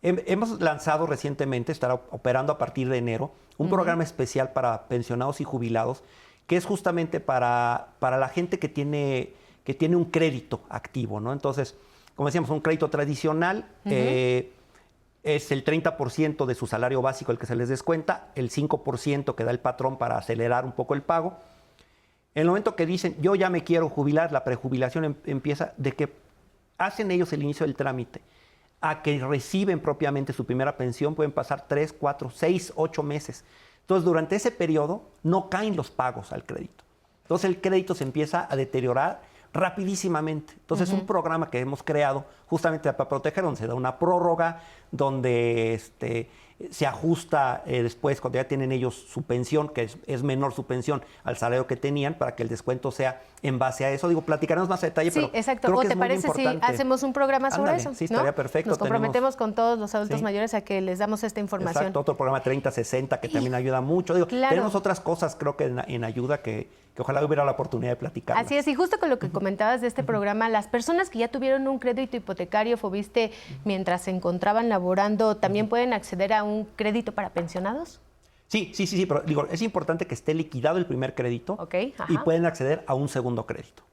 Hemos 0.01 0.59
lanzado 0.59 1.05
recientemente, 1.05 1.71
estará 1.71 1.93
operando 1.93 2.51
a 2.51 2.57
partir 2.57 2.89
de 2.89 2.97
enero, 2.97 3.31
un 3.57 3.69
programa 3.69 4.03
especial 4.03 4.51
para 4.51 4.89
pensionados 4.89 5.39
y 5.39 5.45
jubilados 5.45 6.03
que 6.47 6.57
es 6.57 6.65
justamente 6.65 7.19
para, 7.19 7.89
para 7.99 8.17
la 8.17 8.29
gente 8.29 8.59
que 8.59 8.69
tiene, 8.69 9.33
que 9.63 9.73
tiene 9.73 9.95
un 9.95 10.05
crédito 10.05 10.61
activo, 10.69 11.19
¿no? 11.19 11.33
Entonces, 11.33 11.75
como 12.15 12.27
decíamos, 12.27 12.49
un 12.49 12.59
crédito 12.59 12.89
tradicional 12.89 13.65
eh, 13.85 14.51
es 15.23 15.51
el 15.51 15.63
30% 15.63 16.45
de 16.45 16.55
su 16.55 16.67
salario 16.67 17.01
básico 17.01 17.31
el 17.31 17.39
que 17.39 17.45
se 17.45 17.55
les 17.55 17.69
descuenta, 17.69 18.31
el 18.35 18.51
5% 18.51 19.35
que 19.35 19.43
da 19.43 19.51
el 19.51 19.59
patrón 19.59 19.97
para 19.97 20.17
acelerar 20.17 20.65
un 20.65 20.73
poco 20.73 20.93
el 20.93 21.01
pago. 21.01 21.37
En 22.35 22.41
el 22.41 22.47
momento 22.47 22.75
que 22.75 22.85
dicen, 22.85 23.15
yo 23.21 23.35
ya 23.35 23.49
me 23.49 23.63
quiero 23.63 23.89
jubilar, 23.89 24.31
la 24.31 24.43
prejubilación 24.43 25.05
em, 25.05 25.15
empieza 25.25 25.73
de 25.77 25.93
que 25.93 26.13
hacen 26.77 27.09
ellos 27.11 27.31
el 27.33 27.43
inicio 27.43 27.65
del 27.65 27.75
trámite 27.75 28.21
a 28.81 29.01
que 29.01 29.17
reciben 29.19 29.79
propiamente 29.79 30.33
su 30.33 30.45
primera 30.45 30.75
pensión, 30.75 31.15
pueden 31.15 31.31
pasar 31.31 31.67
3, 31.67 31.93
4, 31.93 32.29
6, 32.29 32.73
8 32.75 33.03
meses. 33.03 33.45
Entonces, 33.83 34.05
durante 34.05 34.35
ese 34.35 34.51
periodo 34.51 35.03
no 35.23 35.49
caen 35.49 35.75
los 35.75 35.91
pagos 35.91 36.31
al 36.31 36.45
crédito. 36.45 36.83
Entonces, 37.23 37.49
el 37.49 37.61
crédito 37.61 37.95
se 37.95 38.03
empieza 38.03 38.47
a 38.49 38.55
deteriorar 38.55 39.21
rapidísimamente. 39.53 40.53
Entonces, 40.53 40.89
es 40.89 40.93
un 40.93 41.05
programa 41.05 41.49
que 41.49 41.59
hemos 41.59 41.83
creado 41.83 42.25
justamente 42.47 42.91
para 42.91 43.07
proteger, 43.07 43.43
donde 43.43 43.59
se 43.59 43.67
da 43.67 43.75
una 43.75 43.99
prórroga, 43.99 44.61
donde 44.91 45.73
este, 45.73 46.29
se 46.71 46.85
ajusta 46.85 47.63
eh, 47.65 47.83
después, 47.83 48.21
cuando 48.21 48.37
ya 48.37 48.47
tienen 48.47 48.71
ellos 48.71 48.95
su 48.95 49.23
pensión, 49.23 49.69
que 49.69 49.89
es, 50.07 50.23
menor 50.23 50.53
su 50.53 50.65
pensión 50.65 51.03
al 51.23 51.37
salario 51.37 51.67
que 51.67 51.75
tenían, 51.75 52.15
para 52.15 52.35
que 52.35 52.43
el 52.43 52.49
descuento 52.49 52.91
sea 52.91 53.21
en 53.41 53.59
base 53.59 53.85
a 53.85 53.91
eso. 53.91 54.07
Digo, 54.07 54.21
platicaremos 54.21 54.69
más 54.69 54.83
a 54.83 54.87
detalle, 54.87 55.11
sí, 55.11 55.29
exacto. 55.33 55.73
¿O 55.75 55.81
te 55.81 55.97
parece 55.97 56.29
si 56.29 56.45
hacemos 56.61 57.03
un 57.03 57.13
programa 57.13 57.51
sobre 57.51 57.75
eso? 57.75 57.93
Sí, 57.93 58.05
estaría 58.05 58.33
perfecto. 58.33 58.69
Nos 58.69 58.79
comprometemos 58.79 59.35
con 59.35 59.53
todos 59.53 59.77
los 59.77 59.93
adultos 59.95 60.21
mayores 60.21 60.53
a 60.53 60.61
que 60.61 60.81
les 60.81 60.99
damos 60.99 61.23
esta 61.23 61.39
información. 61.39 61.83
Exacto, 61.83 61.99
otro 61.99 62.15
programa 62.15 62.41
3060 62.41 63.19
que 63.19 63.29
también 63.29 63.53
ayuda 63.55 63.81
mucho. 63.81 64.13
Digo, 64.13 64.27
tenemos 64.27 64.75
otras 64.75 64.99
cosas, 64.99 65.35
creo 65.35 65.57
que 65.57 65.65
en, 65.65 66.03
ayuda 66.03 66.41
que, 66.41 66.69
que, 66.95 67.01
ojalá 67.01 67.23
hubiera 67.25 67.45
la 67.45 67.51
oportunidad 67.51 67.91
de 67.91 67.95
platicar. 67.95 68.37
Así 68.37 68.55
es, 68.55 68.67
y 68.67 68.75
justo 68.75 68.99
con 68.99 69.09
lo 69.09 69.19
que 69.19 69.29
comentabas 69.29 69.81
de 69.81 69.87
este 69.87 70.03
programa, 70.03 70.49
las 70.49 70.67
personas 70.67 71.09
que 71.09 71.19
ya 71.19 71.27
tuvieron 71.27 71.67
un 71.67 71.79
crédito 71.79 72.17
hipotecario, 72.17 72.77
Fobiste, 72.77 73.31
mientras 73.65 74.03
se 74.03 74.11
encontraban 74.11 74.69
laborando, 74.69 75.37
¿también 75.37 75.69
pueden 75.69 75.93
acceder 75.93 76.33
a 76.33 76.43
un 76.43 76.65
crédito 76.75 77.11
para 77.11 77.29
pensionados? 77.29 77.99
Sí, 78.47 78.71
sí, 78.73 78.85
sí, 78.85 78.97
sí, 78.97 79.05
pero 79.05 79.21
digo, 79.21 79.47
es 79.49 79.61
importante 79.63 80.05
que 80.05 80.13
esté 80.13 80.33
liquidado 80.35 80.77
el 80.77 80.85
primer 80.85 81.15
crédito 81.15 81.57
y 82.07 82.17
pueden 82.19 82.45
acceder 82.45 82.83
a 82.85 82.93
un 82.93 83.09
segundo 83.09 83.45
crédito. 83.47 83.83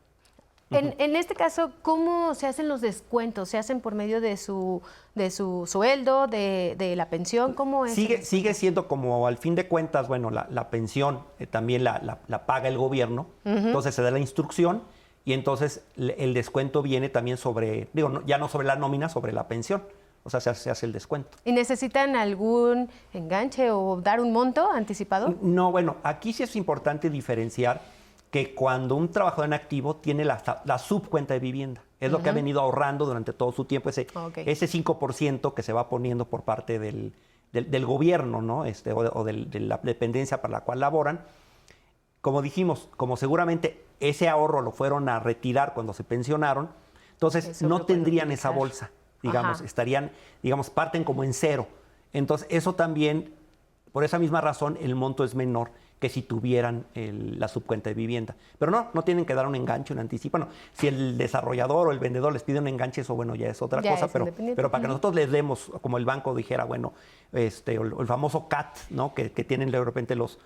En, 0.70 1.16
este 1.16 1.35
caso, 1.35 1.72
¿cómo 1.83 2.35
se 2.37 2.46
hacen 2.46 2.68
los 2.68 2.80
descuentos? 2.80 3.48
¿Se 3.48 3.59
hacen 3.59 3.80
por 3.80 3.96
medio 3.96 4.20
de 4.20 4.37
su, 4.37 4.83
de 5.16 5.33
su 5.33 5.66
sueldo, 5.66 6.28
de, 6.28 6.94
la 6.96 7.11
pensión? 7.11 7.54
¿Cómo 7.54 7.87
es? 7.87 7.94
Sigue, 7.94 8.22
sigue 8.22 8.54
siendo 8.54 8.87
como 8.87 9.26
al 9.26 9.37
fin 9.37 9.56
de 9.56 9.66
cuentas, 9.66 10.06
bueno, 10.06 10.30
la, 10.30 10.70
pensión 10.70 11.24
eh, 11.40 11.48
también 11.48 11.83
la, 11.83 12.20
paga 12.46 12.68
el 12.68 12.78
gobierno, 12.78 13.26
entonces 13.44 13.96
se 13.96 14.02
da 14.02 14.12
la 14.12 14.20
instrucción 14.20 14.83
y 15.24 15.33
entonces 15.33 15.83
el 15.96 16.35
descuento 16.35 16.83
viene 16.83 17.09
también 17.09 17.37
sobre, 17.37 17.88
digo, 17.92 18.22
ya 18.24 18.38
no 18.38 18.48
sobre 18.48 18.68
la 18.68 18.76
nómina, 18.76 19.09
sobre 19.09 19.33
la 19.33 19.48
pensión. 19.48 19.83
O 20.22 20.28
sea, 20.28 20.40
se 20.40 20.50
hace, 20.50 20.85
el 20.85 20.92
descuento. 20.92 21.38
¿Y 21.46 21.52
necesitan 21.52 22.14
algún 22.14 22.90
enganche 23.14 23.70
o 23.70 24.02
dar 24.02 24.20
un 24.20 24.33
monto 24.33 24.70
anticipado? 24.70 25.35
No, 25.40 25.72
bueno, 25.72 25.96
aquí 26.02 26.35
sí 26.35 26.42
es 26.42 26.56
importante 26.56 27.09
diferenciar 27.09 27.80
que 28.31 28.55
cuando 28.55 28.95
un 28.95 29.11
trabajador 29.11 29.47
en 29.47 29.53
activo 29.55 29.97
tiene 29.97 30.25
la, 30.25 30.79
subcuenta 30.79 31.35
de 31.35 31.40
vivienda, 31.40 31.83
es 31.99 32.11
lo 32.11 32.23
que 32.23 32.31
ha 32.31 32.33
venido 32.33 32.61
ahorrando 32.61 33.05
durante 33.05 33.33
todo 33.33 33.53
su 33.53 33.64
tiempo, 33.64 33.88
ese, 33.88 34.07
ese 34.37 34.66
5% 34.66 35.53
que 35.53 35.62
se 35.62 35.73
va 35.73 35.88
poniendo 35.88 36.25
por 36.27 36.43
parte 36.43 36.79
del, 36.79 37.12
del, 37.53 37.87
gobierno, 37.87 38.40
¿no? 38.40 38.64
Este, 38.64 38.93
o, 38.93 39.25
de, 39.25 39.61
la 39.61 39.79
dependencia 39.83 40.40
para 40.40 40.53
la 40.53 40.61
cual 40.62 40.81
laboran. 40.81 41.25
Como 42.21 42.40
dijimos, 42.43 42.88
como 42.97 43.16
seguramente 43.16 43.85
ese 43.99 44.29
ahorro 44.29 44.62
lo 44.62 44.71
fueron 44.71 45.09
a 45.09 45.21
retirar 45.21 45.75
cuando 45.75 45.93
se 45.93 46.05
pensionaron, 46.05 46.71
entonces 47.12 47.61
no 47.62 47.83
tendrían 47.83 48.31
esa 48.31 48.51
bolsa 48.51 48.90
digamos, 49.23 49.61
estarían, 49.61 50.11
digamos, 50.43 50.71
parten 50.71 51.05
como 51.05 51.25
en 51.25 51.35
cero. 51.35 51.69
Entonces, 52.12 52.47
eso 52.51 52.75
también, 52.75 53.35
por 53.93 54.05
esa 54.05 54.19
misma 54.19 54.40
razón, 54.40 54.79
el 54.81 54.95
monto 54.95 55.25
es 55.25 55.35
menor 55.35 55.71
que 56.00 56.08
si 56.08 56.22
tuvieran 56.22 56.86
la 56.94 57.46
subcuenta 57.46 57.90
de 57.90 57.94
vivienda. 57.94 58.34
Pero 58.58 58.72
no, 58.72 58.88
no 58.94 59.02
tienen 59.02 59.26
que 59.26 59.34
dar 59.34 59.46
un 59.46 59.54
enganche, 59.54 59.92
un 59.92 60.00
anticipo. 60.00 60.38
Bueno, 60.38 60.50
si 60.72 60.88
el 60.88 61.18
desarrollador 61.18 61.88
o 61.88 61.92
el 61.92 61.98
vendedor 61.98 62.32
les 62.32 62.42
pide 62.42 62.58
un 62.58 62.66
enganche, 62.66 63.02
eso 63.02 63.14
bueno, 63.14 63.34
ya 63.34 63.48
es 63.48 63.60
otra 63.60 63.82
cosa, 63.82 64.08
pero, 64.10 64.28
pero 64.56 64.70
para 64.70 64.82
que 64.82 64.88
nosotros 64.88 65.14
les 65.14 65.30
demos, 65.30 65.70
como 65.82 65.98
el 65.98 66.06
banco 66.06 66.34
dijera, 66.34 66.64
bueno, 66.64 66.94
este, 67.32 67.74
el, 67.74 68.06
famoso 68.06 68.48
CAT, 68.48 68.78
¿no? 68.88 69.14
Que, 69.14 69.30
que 69.30 69.44
tienen 69.44 69.70
de 69.70 69.84
repente 69.84 70.16
los, 70.16 70.38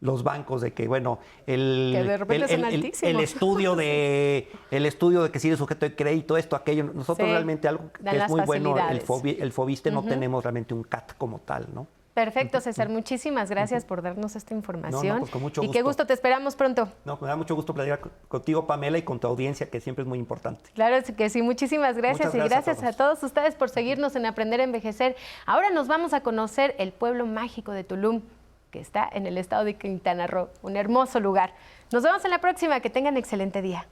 los 0.00 0.22
bancos 0.22 0.60
de 0.60 0.72
que 0.72 0.86
bueno 0.88 1.18
el, 1.46 1.94
el, 1.94 3.20
estudio 3.20 3.76
de 3.76 4.48
el 4.70 4.86
estudio 4.86 5.22
de 5.24 5.30
que 5.30 5.38
si 5.38 5.48
eres 5.48 5.58
sujeto 5.58 5.86
de 5.86 5.94
crédito 5.94 6.38
esto 6.38 6.56
aquello 6.56 6.84
nosotros 6.84 7.28
realmente 7.28 7.68
algo 7.68 7.90
que 7.92 8.16
es 8.16 8.28
muy 8.30 8.40
bueno 8.42 8.76
el, 8.78 9.02
el 9.42 9.52
Fobiste 9.52 9.90
no 9.90 10.02
tenemos 10.02 10.42
realmente 10.42 10.72
un 10.72 10.84
CAT 10.84 11.18
como 11.18 11.40
tal 11.40 11.68
no 11.74 11.86
Perfecto, 12.14 12.60
César. 12.60 12.88
Muchísimas 12.88 13.50
gracias 13.50 13.84
por 13.84 14.02
darnos 14.02 14.34
esta 14.34 14.52
información. 14.52 15.24
Pues 15.30 15.58
y 15.62 15.70
qué 15.70 15.82
gusto, 15.82 16.06
te 16.06 16.12
esperamos 16.12 16.56
pronto. 16.56 16.88
No, 17.04 17.18
me 17.20 17.28
da 17.28 17.36
mucho 17.36 17.54
gusto 17.54 17.72
platicar 17.72 18.00
contigo, 18.28 18.66
Pamela, 18.66 18.98
y 18.98 19.02
con 19.02 19.20
tu 19.20 19.28
audiencia, 19.28 19.70
que 19.70 19.80
siempre 19.80 20.02
es 20.02 20.08
muy 20.08 20.18
importante. 20.18 20.70
Claro 20.74 20.96
que 21.16 21.30
sí, 21.30 21.40
muchísimas 21.42 21.96
gracias. 21.96 22.34
y 22.34 22.38
gracias 22.38 22.82
a 22.82 22.92
todos. 22.92 23.22
ustedes 23.22 23.54
por 23.54 23.70
seguirnos 23.70 24.16
en 24.16 24.26
Aprender 24.26 24.60
a 24.60 24.64
Envejecer. 24.64 25.16
Ahora 25.46 25.70
nos 25.70 25.86
vamos 25.86 26.12
a 26.12 26.22
conocer 26.22 26.74
el 26.78 26.92
pueblo 26.92 27.26
mágico 27.26 27.72
de 27.72 27.84
Tulum, 27.84 28.22
que 28.70 28.80
está 28.80 29.08
en 29.12 29.26
el 29.26 29.38
estado 29.38 29.64
de 29.64 29.74
Quintana 29.74 30.26
Roo. 30.26 30.48
Un 30.62 30.76
hermoso 30.76 31.20
lugar. 31.20 31.54
Nos 31.92 32.02
vemos 32.02 32.24
en 32.24 32.30
la 32.32 32.40
próxima. 32.40 32.80
Que 32.80 32.90
tengan 32.90 33.16
excelente 33.16 33.62
día. 33.62 33.86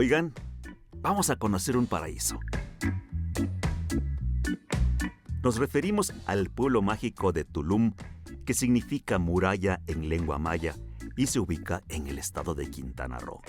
Oigan, 0.00 0.32
vamos 1.02 1.28
a 1.28 1.34
conocer 1.34 1.76
un 1.76 1.88
paraíso. 1.88 2.38
Nos 5.42 5.56
referimos 5.56 6.14
al 6.26 6.50
pueblo 6.50 6.82
mágico 6.82 7.32
de 7.32 7.42
Tulum, 7.42 7.94
que 8.44 8.54
significa 8.54 9.18
muralla 9.18 9.80
en 9.88 10.08
lengua 10.08 10.38
maya 10.38 10.76
y 11.16 11.26
se 11.26 11.40
ubica 11.40 11.82
en 11.88 12.06
el 12.06 12.20
estado 12.20 12.54
de 12.54 12.70
Quintana 12.70 13.18
Roo. 13.18 13.40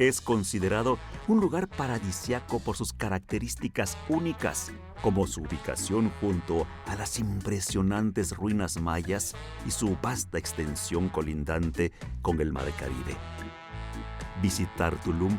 Es 0.00 0.20
considerado 0.20 0.98
un 1.28 1.38
lugar 1.38 1.68
paradisiaco 1.68 2.58
por 2.58 2.76
sus 2.76 2.92
características 2.92 3.96
únicas, 4.08 4.72
como 5.00 5.28
su 5.28 5.42
ubicación 5.42 6.10
junto 6.20 6.66
a 6.86 6.96
las 6.96 7.20
impresionantes 7.20 8.36
ruinas 8.36 8.80
mayas 8.80 9.36
y 9.64 9.70
su 9.70 9.96
vasta 10.02 10.38
extensión 10.38 11.08
colindante 11.08 11.92
con 12.20 12.40
el 12.40 12.52
mar 12.52 12.66
Caribe. 12.76 13.16
Visitar 14.42 15.00
Tulum 15.00 15.36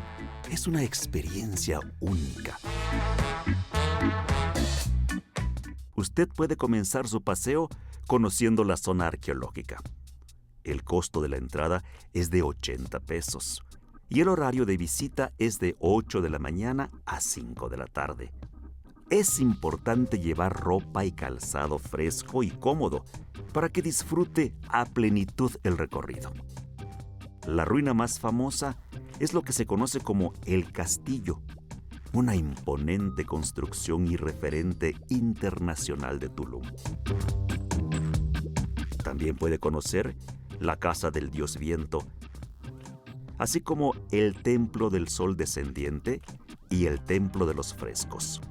es 0.49 0.65
una 0.65 0.83
experiencia 0.83 1.79
única. 1.99 2.57
Usted 5.95 6.27
puede 6.29 6.55
comenzar 6.55 7.07
su 7.07 7.21
paseo 7.21 7.69
conociendo 8.07 8.63
la 8.63 8.75
zona 8.75 9.07
arqueológica. 9.07 9.77
El 10.63 10.83
costo 10.83 11.21
de 11.21 11.29
la 11.29 11.37
entrada 11.37 11.83
es 12.13 12.31
de 12.31 12.41
80 12.41 12.99
pesos 13.01 13.63
y 14.09 14.21
el 14.21 14.29
horario 14.29 14.65
de 14.65 14.77
visita 14.77 15.31
es 15.37 15.59
de 15.59 15.75
8 15.79 16.21
de 16.21 16.29
la 16.31 16.39
mañana 16.39 16.89
a 17.05 17.21
5 17.21 17.69
de 17.69 17.77
la 17.77 17.85
tarde. 17.85 18.31
Es 19.11 19.39
importante 19.39 20.19
llevar 20.19 20.59
ropa 20.59 21.05
y 21.05 21.11
calzado 21.11 21.77
fresco 21.77 22.41
y 22.41 22.49
cómodo 22.49 23.05
para 23.53 23.69
que 23.69 23.83
disfrute 23.83 24.55
a 24.69 24.85
plenitud 24.85 25.51
el 25.63 25.77
recorrido. 25.77 26.31
La 27.47 27.63
ruina 27.63 27.93
más 27.93 28.19
famosa 28.19 28.75
es 29.19 29.33
lo 29.33 29.41
que 29.41 29.53
se 29.53 29.65
conoce 29.65 30.01
como 30.01 30.33
el 30.45 30.69
castillo, 30.73 31.39
una 32.11 32.35
imponente 32.35 33.23
construcción 33.23 34.05
y 34.05 34.17
referente 34.17 34.97
internacional 35.07 36.19
de 36.19 36.27
Tulum. 36.27 36.63
También 39.01 39.37
puede 39.37 39.59
conocer 39.59 40.17
la 40.59 40.75
casa 40.75 41.09
del 41.09 41.31
dios 41.31 41.57
viento, 41.57 42.03
así 43.37 43.61
como 43.61 43.93
el 44.11 44.35
templo 44.35 44.89
del 44.89 45.07
sol 45.07 45.37
descendiente 45.37 46.21
y 46.69 46.87
el 46.87 46.99
templo 46.99 47.45
de 47.45 47.53
los 47.53 47.73
frescos. 47.73 48.41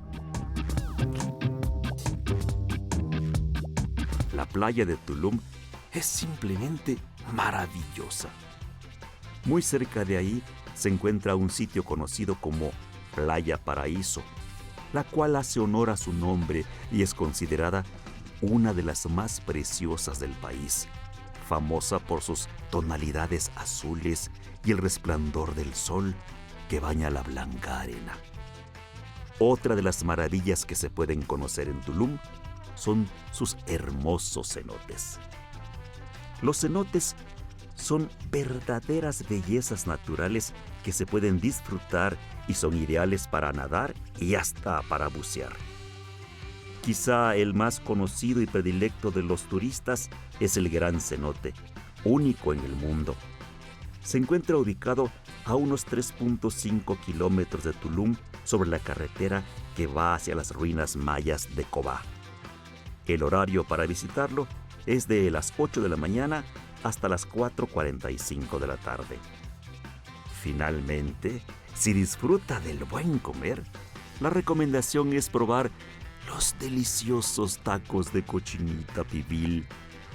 La 4.35 4.47
playa 4.47 4.87
de 4.87 4.97
Tulum 4.97 5.39
es 5.93 6.07
simplemente 6.07 6.97
maravillosa. 7.35 8.31
Muy 9.47 9.63
cerca 9.63 10.05
de 10.05 10.17
ahí 10.17 10.43
se 10.75 10.89
encuentra 10.89 11.37
un 11.37 11.51
sitio 11.51 11.85
conocido 11.85 12.35
como 12.41 12.73
Playa 13.15 13.57
Paraíso, 13.57 14.21
la 14.93 15.05
cual 15.05 15.37
hace 15.37 15.61
honor 15.61 15.91
a 15.91 15.97
su 15.97 16.13
nombre 16.13 16.65
y 16.91 17.03
es 17.03 17.15
considerada 17.15 17.85
una 18.41 18.75
de 18.75 18.83
las 18.83 19.09
más 19.09 19.41
preciosas 19.41 20.19
del 20.19 20.33
país, 20.33 20.89
famosa 21.49 22.01
por 22.01 22.23
sus 22.23 22.49
tonalidades 22.71 23.53
azules 23.55 24.33
y 24.65 24.73
el 24.73 24.79
resplandor 24.79 25.55
del 25.55 25.75
sol 25.75 26.17
que 26.69 26.81
baña 26.81 27.09
la 27.09 27.23
blanca 27.23 27.81
arena. 27.81 28.19
Otra 29.39 29.77
de 29.77 29.83
las 29.83 30.03
maravillas 30.03 30.65
que 30.65 30.75
se 30.75 30.91
pueden 30.91 31.23
conocer 31.23 31.69
en 31.69 31.81
Tulum 31.83 32.19
son 32.75 33.09
sus 33.31 33.57
hermosos 33.67 34.55
cenotes. 34.55 35.21
Los 36.43 36.61
cenotes 36.61 37.15
son 37.77 38.11
verdaderas 38.31 39.25
bellezas 39.29 39.87
naturales 39.87 40.53
que 40.83 40.93
se 40.93 41.07
pueden 41.07 41.41
disfrutar 41.41 42.17
y 42.49 42.55
son 42.55 42.77
ideales 42.77 43.29
para 43.29 43.53
nadar 43.53 43.95
y 44.19 44.35
hasta 44.35 44.83
para 44.83 45.09
bucear. 45.09 45.53
Quizá 46.83 47.37
el 47.37 47.55
más 47.55 47.81
conocido 47.81 48.41
y 48.41 48.47
predilecto 48.47 49.11
de 49.11 49.23
los 49.23 49.43
turistas 49.45 50.09
es 50.41 50.57
el 50.57 50.69
Gran 50.69 51.01
Cenote, 51.01 51.53
único 52.05 52.53
en 52.53 52.61
el 52.61 52.73
mundo. 52.77 53.15
Se 54.03 54.19
encuentra 54.19 54.57
ubicado 54.57 55.11
a 55.45 55.57
unos 55.57 55.87
3.5 55.87 56.99
kilómetros 57.01 57.65
de 57.65 57.73
Tulum 57.73 58.15
sobre 58.45 58.71
la 58.71 58.79
carretera 58.79 59.43
que 59.77 59.89
va 59.89 60.15
hacia 60.15 60.37
las 60.37 60.53
ruinas 60.53 60.97
mayas 60.97 61.57
de 61.57 61.65
Cobá. 61.65 62.03
El 63.07 63.25
horario 63.25 63.65
para 63.65 63.87
visitarlo 63.87 64.47
es 64.87 65.09
de 65.09 65.29
las 65.31 65.53
8 65.59 65.83
de 65.83 65.89
la 65.89 65.97
mañana 65.97 66.45
hasta 66.83 67.09
las 67.09 67.29
4.45 67.29 68.59
de 68.59 68.67
la 68.67 68.77
tarde. 68.77 69.19
Finalmente, 70.43 71.43
si 71.75 71.93
disfruta 71.93 72.61
del 72.61 72.85
buen 72.85 73.19
comer, 73.19 73.63
la 74.21 74.31
recomendación 74.31 75.13
es 75.13 75.29
probar 75.29 75.71
los 76.29 76.57
deliciosos 76.59 77.59
tacos 77.59 78.13
de 78.13 78.25
cochinita 78.25 79.05
pibil, 79.05 79.67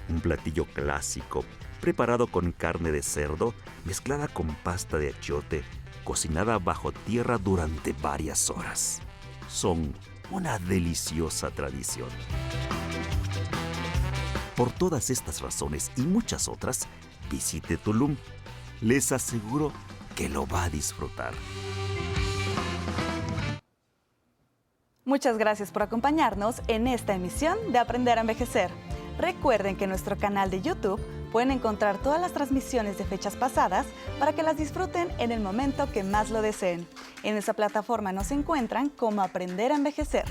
un 0.10 0.20
platillo 0.20 0.66
clásico 0.66 1.46
preparado 1.82 2.28
con 2.28 2.52
carne 2.52 2.92
de 2.92 3.02
cerdo 3.02 3.54
mezclada 3.86 4.28
con 4.28 4.48
pasta 4.64 4.98
de 4.98 5.10
achiote, 5.10 5.64
cocinada 6.04 6.60
bajo 6.60 6.92
tierra 6.92 7.38
durante 7.38 7.94
varias 7.94 8.50
horas. 8.50 9.02
Son 9.50 9.94
una 10.30 10.60
deliciosa 10.60 11.50
tradición. 11.50 12.08
Por 14.56 14.72
todas 14.72 15.10
estas 15.10 15.42
razones 15.42 15.92
y 15.96 16.02
muchas 16.02 16.48
otras, 16.48 16.88
visite 17.30 17.78
Tulum. 17.78 18.18
Les 18.82 19.12
aseguro 19.12 19.72
que 20.16 20.28
lo 20.30 20.46
va 20.46 20.66
a 20.66 20.70
disfrutar. 20.70 21.34
Muchas 25.04 25.38
gracias 25.38 25.72
por 25.72 25.82
acompañarnos 25.84 26.62
en 26.68 26.88
esta 26.88 27.14
emisión 27.14 27.58
de 27.72 27.80
Aprender 27.80 28.18
a 28.18 28.22
Envejecer. 28.22 28.70
Recuerden 29.18 29.76
que 29.76 29.86
en 29.86 29.90
nuestro 29.90 30.18
canal 30.18 30.50
de 30.50 30.62
YouTube 30.62 31.02
pueden 31.32 31.52
encontrar 31.52 31.98
todas 31.98 32.20
las 32.20 32.34
transmisiones 32.34 32.98
de 32.98 33.06
fechas 33.06 33.36
pasadas 33.36 33.86
para 34.20 34.34
que 34.34 34.44
las 34.44 34.58
disfruten 34.58 35.10
en 35.18 35.32
el 35.32 35.40
momento 35.40 35.92
que 35.92 36.04
más 36.04 36.30
lo 36.30 36.42
deseen. 36.42 36.88
En 37.24 37.36
esa 37.38 37.54
plataforma 37.54 38.12
nos 38.12 38.32
encuentran 38.32 38.90
como 38.90 39.22
Aprender 39.22 39.72
a 39.72 39.76
Envejecer. 39.76 40.26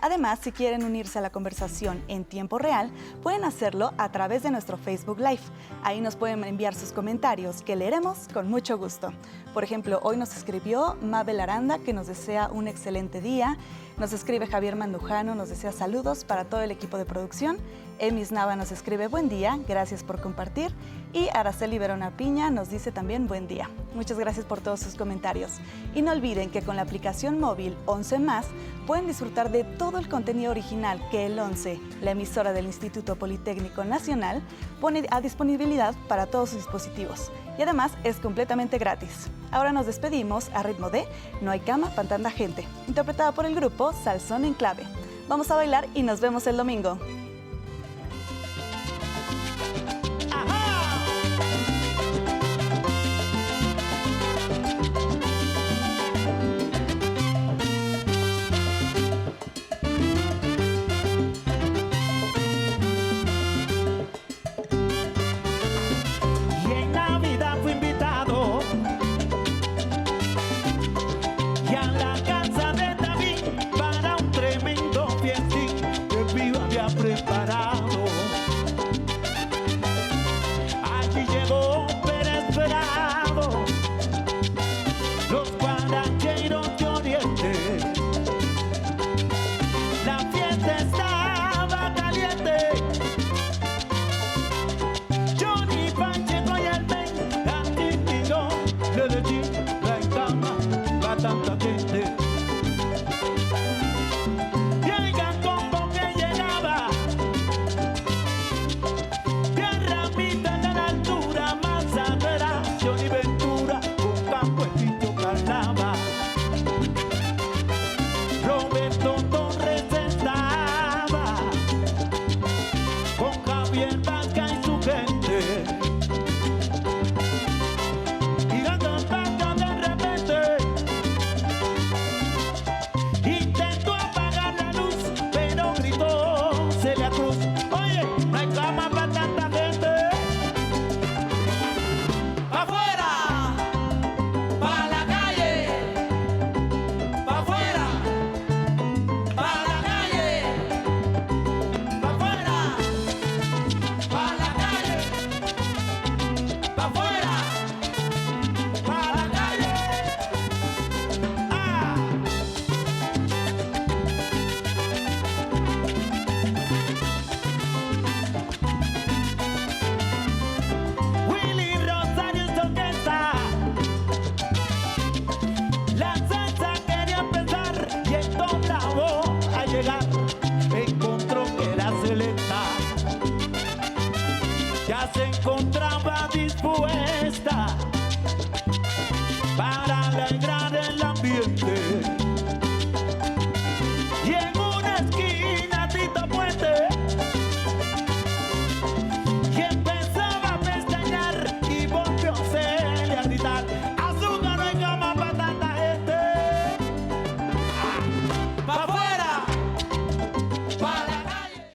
Además, 0.00 0.40
si 0.42 0.52
quieren 0.52 0.84
unirse 0.84 1.18
a 1.18 1.22
la 1.22 1.30
conversación 1.30 2.02
en 2.08 2.24
tiempo 2.24 2.58
real, 2.58 2.90
pueden 3.22 3.44
hacerlo 3.44 3.92
a 3.98 4.10
través 4.12 4.42
de 4.42 4.50
nuestro 4.50 4.76
Facebook 4.76 5.18
Live. 5.18 5.40
Ahí 5.82 6.00
nos 6.00 6.16
pueden 6.16 6.44
enviar 6.44 6.74
sus 6.74 6.92
comentarios 6.92 7.62
que 7.62 7.76
leeremos 7.76 8.28
con 8.32 8.48
mucho 8.48 8.78
gusto. 8.78 9.12
Por 9.54 9.64
ejemplo, 9.64 10.00
hoy 10.02 10.16
nos 10.16 10.36
escribió 10.36 10.96
Mabel 11.00 11.40
Aranda 11.40 11.78
que 11.78 11.92
nos 11.92 12.06
desea 12.06 12.48
un 12.48 12.68
excelente 12.68 13.20
día. 13.20 13.56
Nos 13.98 14.12
escribe 14.12 14.46
Javier 14.46 14.76
Mandujano, 14.76 15.34
nos 15.34 15.48
desea 15.48 15.72
saludos 15.72 16.24
para 16.24 16.44
todo 16.44 16.60
el 16.60 16.70
equipo 16.70 16.98
de 16.98 17.06
producción 17.06 17.58
Emis 17.98 18.30
Nava 18.30 18.56
nos 18.56 18.72
escribe 18.72 19.08
buen 19.08 19.30
día, 19.30 19.58
gracias 19.66 20.04
por 20.04 20.20
compartir. 20.20 20.70
Y 21.14 21.28
Araceli 21.32 21.78
Verona 21.78 22.10
Piña 22.10 22.50
nos 22.50 22.68
dice 22.68 22.92
también 22.92 23.26
buen 23.26 23.48
día. 23.48 23.70
Muchas 23.94 24.18
gracias 24.18 24.44
por 24.44 24.60
todos 24.60 24.80
sus 24.80 24.96
comentarios. 24.96 25.52
Y 25.94 26.02
no 26.02 26.12
olviden 26.12 26.50
que 26.50 26.60
con 26.60 26.76
la 26.76 26.82
aplicación 26.82 27.40
móvil 27.40 27.74
11 27.86 28.18
más 28.18 28.46
pueden 28.86 29.06
disfrutar 29.06 29.50
de 29.50 29.64
todo 29.64 29.98
el 29.98 30.10
contenido 30.10 30.50
original 30.50 31.00
que 31.10 31.24
el 31.24 31.38
11, 31.38 31.80
la 32.02 32.10
emisora 32.10 32.52
del 32.52 32.66
Instituto 32.66 33.16
Politécnico 33.16 33.82
Nacional, 33.84 34.42
pone 34.78 35.06
a 35.10 35.22
disponibilidad 35.22 35.94
para 36.06 36.26
todos 36.26 36.50
sus 36.50 36.58
dispositivos. 36.58 37.32
Y 37.58 37.62
además 37.62 37.92
es 38.04 38.16
completamente 38.16 38.76
gratis. 38.76 39.30
Ahora 39.50 39.72
nos 39.72 39.86
despedimos 39.86 40.50
a 40.52 40.62
ritmo 40.62 40.90
de 40.90 41.06
No 41.40 41.50
hay 41.50 41.60
cama 41.60 41.88
para 41.94 42.30
gente, 42.30 42.66
interpretada 42.88 43.32
por 43.32 43.46
el 43.46 43.54
grupo 43.54 43.94
Salsón 43.94 44.44
en 44.44 44.52
clave. 44.52 44.82
Vamos 45.28 45.50
a 45.50 45.56
bailar 45.56 45.88
y 45.94 46.02
nos 46.02 46.20
vemos 46.20 46.46
el 46.46 46.58
domingo. 46.58 46.98